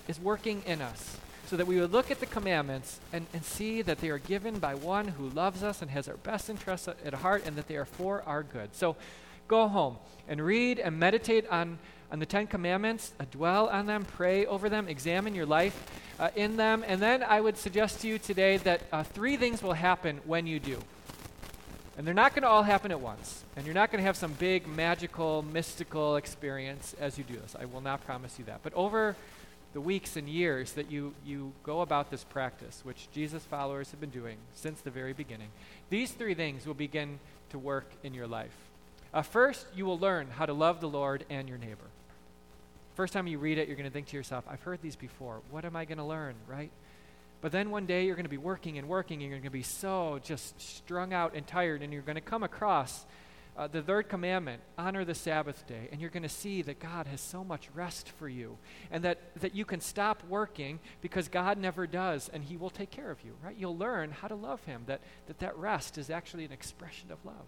is 0.07 0.19
working 0.19 0.63
in 0.65 0.81
us. 0.81 1.17
So 1.47 1.55
that 1.55 1.67
we 1.67 1.79
would 1.79 1.93
look 1.93 2.11
at 2.11 2.19
the 2.19 2.25
commandments 2.25 2.99
and, 3.13 3.25
and 3.33 3.43
see 3.43 3.81
that 3.81 3.99
they 3.99 4.09
are 4.09 4.17
given 4.17 4.59
by 4.59 4.75
one 4.75 5.07
who 5.07 5.29
loves 5.29 5.63
us 5.63 5.81
and 5.81 5.89
has 5.91 6.09
our 6.09 6.17
best 6.17 6.49
interests 6.49 6.87
at 6.87 7.13
heart 7.13 7.43
and 7.45 7.55
that 7.55 7.69
they 7.69 7.77
are 7.77 7.85
for 7.85 8.21
our 8.23 8.43
good. 8.43 8.75
So 8.75 8.97
go 9.47 9.69
home 9.69 9.97
and 10.27 10.41
read 10.41 10.77
and 10.77 10.99
meditate 10.99 11.47
on 11.49 11.79
on 12.11 12.19
the 12.19 12.25
Ten 12.25 12.47
Commandments, 12.47 13.13
uh, 13.19 13.25
dwell 13.31 13.67
on 13.67 13.85
them, 13.85 14.05
pray 14.05 14.45
over 14.45 14.69
them, 14.69 14.87
examine 14.87 15.35
your 15.35 15.45
life 15.45 15.85
uh, 16.19 16.29
in 16.35 16.57
them. 16.57 16.83
And 16.87 17.01
then 17.01 17.23
I 17.23 17.41
would 17.41 17.57
suggest 17.57 18.01
to 18.01 18.07
you 18.07 18.17
today 18.17 18.57
that 18.57 18.81
uh, 18.91 19.03
three 19.03 19.37
things 19.37 19.61
will 19.61 19.73
happen 19.73 20.21
when 20.25 20.47
you 20.47 20.59
do. 20.59 20.79
And 21.97 22.05
they're 22.05 22.13
not 22.13 22.35
going 22.35 22.43
to 22.43 22.47
all 22.47 22.61
happen 22.63 22.91
at 22.91 23.01
once. 23.01 23.43
And 23.55 23.65
you're 23.65 23.73
not 23.73 23.91
going 23.91 23.99
to 23.99 24.05
have 24.05 24.15
some 24.15 24.33
big, 24.33 24.67
magical, 24.67 25.41
mystical 25.41 26.15
experience 26.15 26.95
as 26.99 27.17
you 27.17 27.23
do 27.23 27.33
this. 27.33 27.55
I 27.59 27.65
will 27.65 27.81
not 27.81 28.05
promise 28.05 28.37
you 28.37 28.45
that. 28.45 28.59
But 28.61 28.73
over 28.75 29.15
the 29.73 29.81
weeks 29.81 30.15
and 30.15 30.29
years 30.29 30.73
that 30.73 30.91
you, 30.91 31.13
you 31.25 31.53
go 31.63 31.81
about 31.81 32.11
this 32.11 32.23
practice, 32.23 32.81
which 32.83 33.09
Jesus' 33.11 33.43
followers 33.43 33.89
have 33.91 33.99
been 33.99 34.11
doing 34.11 34.37
since 34.53 34.79
the 34.81 34.91
very 34.91 35.13
beginning, 35.13 35.49
these 35.89 36.11
three 36.11 36.35
things 36.35 36.67
will 36.67 36.75
begin 36.75 37.19
to 37.49 37.57
work 37.57 37.89
in 38.03 38.13
your 38.13 38.27
life. 38.27 38.55
Uh, 39.13 39.23
first, 39.23 39.65
you 39.75 39.85
will 39.85 39.97
learn 39.97 40.27
how 40.29 40.45
to 40.45 40.53
love 40.53 40.81
the 40.81 40.87
Lord 40.87 41.25
and 41.29 41.49
your 41.49 41.57
neighbor. 41.57 41.87
First 42.95 43.13
time 43.13 43.27
you 43.27 43.39
read 43.39 43.57
it, 43.57 43.67
you're 43.67 43.77
going 43.77 43.89
to 43.89 43.93
think 43.93 44.07
to 44.07 44.17
yourself, 44.17 44.43
I've 44.49 44.61
heard 44.61 44.81
these 44.81 44.95
before. 44.95 45.39
What 45.49 45.65
am 45.65 45.75
I 45.75 45.85
going 45.85 45.97
to 45.97 46.03
learn, 46.03 46.35
right? 46.47 46.71
But 47.41 47.51
then 47.51 47.69
one 47.69 47.85
day 47.85 48.05
you're 48.05 48.15
going 48.15 48.25
to 48.25 48.29
be 48.29 48.37
working 48.37 48.77
and 48.77 48.87
working, 48.87 49.21
and 49.21 49.29
you're 49.29 49.39
going 49.39 49.43
to 49.43 49.49
be 49.51 49.63
so 49.63 50.19
just 50.23 50.59
strung 50.59 51.13
out 51.13 51.35
and 51.35 51.45
tired, 51.45 51.81
and 51.81 51.93
you're 51.93 52.01
going 52.01 52.15
to 52.15 52.21
come 52.21 52.43
across 52.43 53.05
uh, 53.57 53.67
the 53.67 53.81
third 53.81 54.07
commandment 54.07 54.61
honor 54.77 55.03
the 55.03 55.15
Sabbath 55.15 55.65
day. 55.67 55.89
And 55.91 55.99
you're 55.99 56.09
going 56.09 56.23
to 56.23 56.29
see 56.29 56.61
that 56.63 56.79
God 56.79 57.07
has 57.07 57.21
so 57.21 57.43
much 57.43 57.69
rest 57.73 58.09
for 58.09 58.29
you, 58.29 58.57
and 58.91 59.03
that, 59.03 59.19
that 59.41 59.55
you 59.55 59.65
can 59.65 59.81
stop 59.81 60.23
working 60.27 60.79
because 61.01 61.27
God 61.27 61.57
never 61.57 61.87
does, 61.87 62.29
and 62.29 62.43
He 62.43 62.57
will 62.57 62.69
take 62.69 62.91
care 62.91 63.11
of 63.11 63.23
you, 63.23 63.33
right? 63.43 63.55
You'll 63.57 63.77
learn 63.77 64.11
how 64.11 64.27
to 64.27 64.35
love 64.35 64.63
Him, 64.65 64.83
that 64.87 65.01
that, 65.27 65.39
that 65.39 65.57
rest 65.57 65.97
is 65.97 66.09
actually 66.09 66.45
an 66.45 66.51
expression 66.51 67.11
of 67.11 67.23
love. 67.25 67.45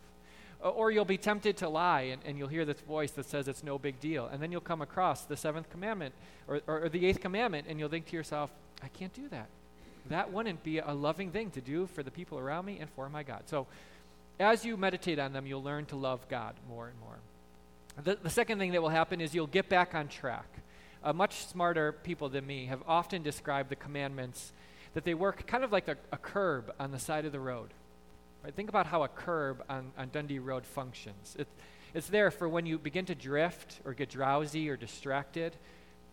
Or 0.62 0.92
you'll 0.92 1.06
be 1.06 1.18
tempted 1.18 1.56
to 1.58 1.70
lie 1.70 2.02
and, 2.02 2.22
and, 2.26 2.38
you'll 2.38 2.50
hear 2.50 2.66
this 2.66 2.82
voice 2.82 3.12
that 3.12 3.26
says 3.26 3.48
it's 3.48 3.64
no 3.64 3.80
big 3.80 4.02
deal. 4.02 4.28
And 4.28 4.44
then 4.44 4.52
you'll 4.52 4.60
come 4.60 4.82
across 4.82 5.24
the 5.24 5.38
seventh 5.38 5.70
commandment 5.70 6.14
or, 6.50 6.60
or, 6.68 6.82
or, 6.82 6.90
the 6.90 7.06
eighth 7.06 7.22
commandment 7.22 7.68
and 7.70 7.80
you'll 7.80 7.88
think 7.88 8.08
to 8.08 8.16
yourself, 8.18 8.52
I 8.84 8.90
can't 8.90 9.14
do 9.14 9.30
that. 9.30 9.48
That 10.08 10.32
wouldn't 10.32 10.64
be 10.64 10.80
a 10.80 10.94
loving 10.94 11.32
thing 11.32 11.52
to 11.52 11.62
do 11.62 11.88
for 11.88 12.04
the 12.04 12.12
people 12.12 12.40
around 12.40 12.66
me 12.66 12.80
and 12.80 12.90
for 12.92 13.10
my 13.10 13.24
God. 13.24 13.44
So 13.46 13.68
as 14.40 14.64
you 14.64 14.78
meditate 14.78 15.20
on 15.20 15.34
them, 15.34 15.46
you'll 15.46 15.64
learn 15.64 15.86
to 15.88 15.96
love 15.96 16.28
God 16.30 16.56
more 16.68 16.88
and 16.88 17.00
more. 17.00 17.20
The, 18.04 18.18
the 18.22 18.30
second 18.30 18.60
thing 18.60 18.72
that 18.72 18.82
will 18.82 18.90
happen 18.90 19.20
is 19.20 19.36
you'll 19.36 19.48
get 19.48 19.68
back 19.68 19.94
on 19.94 20.08
track. 20.08 20.48
Uh, 21.04 21.14
much 21.14 21.46
smarter 21.46 21.92
people 21.92 22.30
than 22.30 22.46
me 22.46 22.66
have 22.66 22.82
often 22.88 23.24
described 23.24 23.70
the 23.70 23.76
commandments 23.76 24.52
that 24.94 25.04
they 25.04 25.14
work 25.14 25.46
kind 25.46 25.64
of 25.64 25.72
like 25.72 25.88
a, 25.88 25.98
a 26.12 26.18
curb 26.18 26.74
on 26.80 26.92
the 26.92 27.00
side 27.00 27.26
of 27.26 27.32
the 27.32 27.40
road. 27.40 27.70
Right? 28.44 28.54
Think 28.54 28.70
about 28.70 28.86
how 28.86 29.04
a 29.04 29.08
curb 29.08 29.64
on, 29.70 29.92
on 29.98 30.10
Dundee 30.10 30.40
Road 30.40 30.66
functions. 30.66 31.36
It, 31.38 31.48
it's 31.94 32.08
there 32.08 32.32
for 32.32 32.48
when 32.48 32.66
you 32.66 32.78
begin 32.78 33.06
to 33.06 33.16
drift 33.16 33.80
or 33.84 33.94
get 33.94 34.10
drowsy 34.10 34.70
or 34.70 34.78
distracted. 34.78 35.56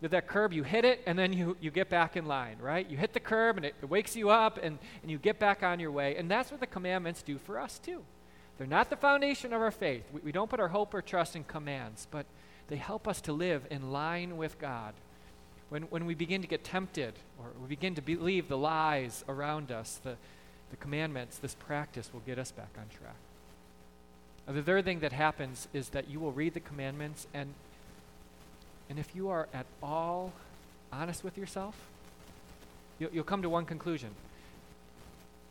That 0.03 0.27
curb, 0.27 0.53
you 0.53 0.63
hit 0.63 0.85
it 0.85 1.03
and 1.07 1.19
then 1.19 1.33
you, 1.33 1.57
you 1.59 1.71
get 1.71 1.89
back 1.89 2.17
in 2.17 2.27
line, 2.27 2.59
right? 2.61 2.89
You 2.89 2.99
hit 2.99 3.15
the 3.15 3.21
curb 3.21 3.57
and 3.57 3.65
it, 3.65 3.75
it 3.81 3.89
wakes 3.89 4.15
you 4.15 4.29
up 4.29 4.59
and, 4.63 4.79
and 5.03 5.11
you 5.11 5.17
get 5.17 5.39
back 5.39 5.63
on 5.63 5.81
your 5.81 5.91
way. 5.91 6.17
And 6.17 6.31
that's 6.31 6.51
what 6.51 6.61
the 6.61 6.67
commandments 6.67 7.23
do 7.23 7.39
for 7.39 7.59
us, 7.59 7.79
too. 7.79 8.03
They're 8.59 8.67
not 8.67 8.91
the 8.91 8.97
foundation 8.97 9.53
of 9.53 9.63
our 9.63 9.71
faith. 9.71 10.05
We, 10.13 10.21
we 10.21 10.33
don't 10.33 10.51
put 10.51 10.61
our 10.61 10.69
hope 10.69 10.93
or 10.93 11.01
trust 11.01 11.35
in 11.35 11.45
commands, 11.45 12.07
but 12.11 12.27
they 12.69 12.77
help 12.77 13.09
us 13.09 13.21
to 13.23 13.33
live 13.33 13.67
in 13.71 13.91
line 13.91 14.37
with 14.37 14.59
God. 14.59 14.93
When, 15.71 15.85
when 15.85 16.05
we 16.05 16.15
begin 16.15 16.43
to 16.43 16.49
get 16.49 16.63
tempted 16.63 17.15
or 17.39 17.47
we 17.61 17.67
begin 17.67 17.95
to 17.95 18.03
believe 18.03 18.49
the 18.49 18.59
lies 18.59 19.25
around 19.29 19.73
us, 19.73 19.99
the, 20.05 20.17
the 20.71 20.77
commandments, 20.77 21.39
this 21.39 21.55
practice 21.55 22.11
will 22.13 22.23
get 22.27 22.39
us 22.39 22.53
back 22.53 22.71
on 22.79 22.85
track. 22.97 23.17
The 24.47 24.63
third 24.63 24.85
thing 24.85 25.01
that 25.01 25.13
happens 25.13 25.69
is 25.73 25.89
that 25.89 26.09
you 26.09 26.21
will 26.21 26.33
read 26.33 26.55
the 26.55 26.61
commandments, 26.61 27.27
and, 27.35 27.55
and 28.89 28.99
if 28.99 29.15
you 29.15 29.29
are 29.29 29.49
at 29.53 29.67
all 29.83 30.33
honest 30.93 31.25
with 31.25 31.37
yourself, 31.37 31.75
you'll, 32.99 33.11
you'll 33.11 33.25
come 33.25 33.43
to 33.43 33.49
one 33.49 33.65
conclusion 33.65 34.11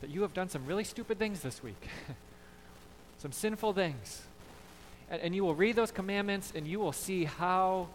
that 0.02 0.10
you 0.10 0.22
have 0.22 0.34
done 0.34 0.50
some 0.50 0.66
really 0.66 0.84
stupid 0.84 1.18
things 1.18 1.42
this 1.42 1.64
week, 1.64 1.90
some 3.18 3.32
sinful 3.32 3.74
things. 3.74 4.24
And, 5.10 5.22
and 5.22 5.36
you 5.36 5.44
will 5.44 5.56
read 5.56 5.76
those 5.76 5.92
commandments, 5.92 6.52
and 6.56 6.68
you 6.68 6.80
will 6.80 6.92
see 6.94 7.26
how 7.26 7.88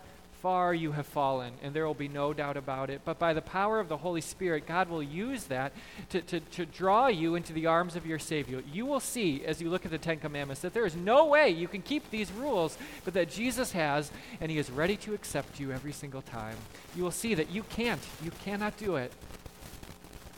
far 0.43 0.73
you 0.73 0.93
have 0.93 1.07
fallen, 1.07 1.53
and 1.63 1.75
there 1.75 1.87
will 1.87 1.95
be 1.95 2.09
no 2.09 2.33
doubt 2.33 2.57
about 2.57 2.91
it. 2.91 3.03
But 3.05 3.19
by 3.19 3.35
the 3.35 3.43
power 3.43 3.79
of 3.79 3.89
the 3.89 3.99
Holy 3.99 4.21
Spirit, 4.21 4.67
God 4.67 4.89
will 4.89 5.03
use 5.03 5.45
that 5.45 5.73
to, 6.11 6.21
to, 6.23 6.41
to 6.41 6.67
draw 6.67 7.09
you 7.09 7.35
into 7.35 7.53
the 7.53 7.67
arms 7.67 7.97
of 7.97 8.07
your 8.07 8.19
Savior. 8.19 8.63
You 8.73 8.87
will 8.87 9.01
see, 9.01 9.45
as 9.45 9.61
you 9.61 9.69
look 9.69 9.85
at 9.85 9.91
the 9.91 9.99
Ten 9.99 10.19
Commandments, 10.19 10.63
that 10.63 10.73
there 10.73 10.87
is 10.87 10.97
no 10.97 11.27
way 11.27 11.51
you 11.51 11.69
can 11.69 11.83
keep 11.83 12.11
these 12.11 12.33
rules, 12.33 12.79
but 13.05 13.15
that 13.15 13.31
Jesus 13.31 13.73
has, 13.73 14.11
and 14.41 14.51
He 14.51 14.59
is 14.59 14.71
ready 14.71 14.97
to 14.99 15.15
accept 15.15 15.61
you 15.61 15.73
every 15.73 15.93
single 15.93 16.23
time. 16.23 16.57
You 16.97 17.03
will 17.03 17.11
see 17.11 17.35
that 17.35 17.51
you 17.51 17.63
can't, 17.65 18.01
you 18.23 18.31
cannot 18.45 18.77
do 18.77 18.97
it, 18.97 19.13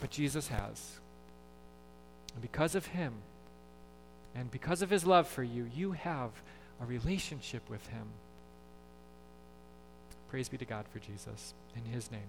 but 0.00 0.10
Jesus 0.10 0.48
has. 0.48 0.98
And 2.34 2.42
because 2.42 2.74
of 2.74 2.86
Him, 2.86 3.12
and 4.34 4.50
because 4.50 4.82
of 4.82 4.90
His 4.90 5.04
love 5.04 5.28
for 5.28 5.42
you, 5.42 5.70
you 5.74 5.92
have 5.92 6.30
a 6.80 6.86
relationship 6.86 7.68
with 7.70 7.86
Him. 7.88 8.06
Praise 10.32 10.48
be 10.48 10.56
to 10.56 10.64
God 10.64 10.86
for 10.90 10.98
Jesus. 10.98 11.52
In 11.76 11.84
his 11.84 12.10
name. 12.10 12.22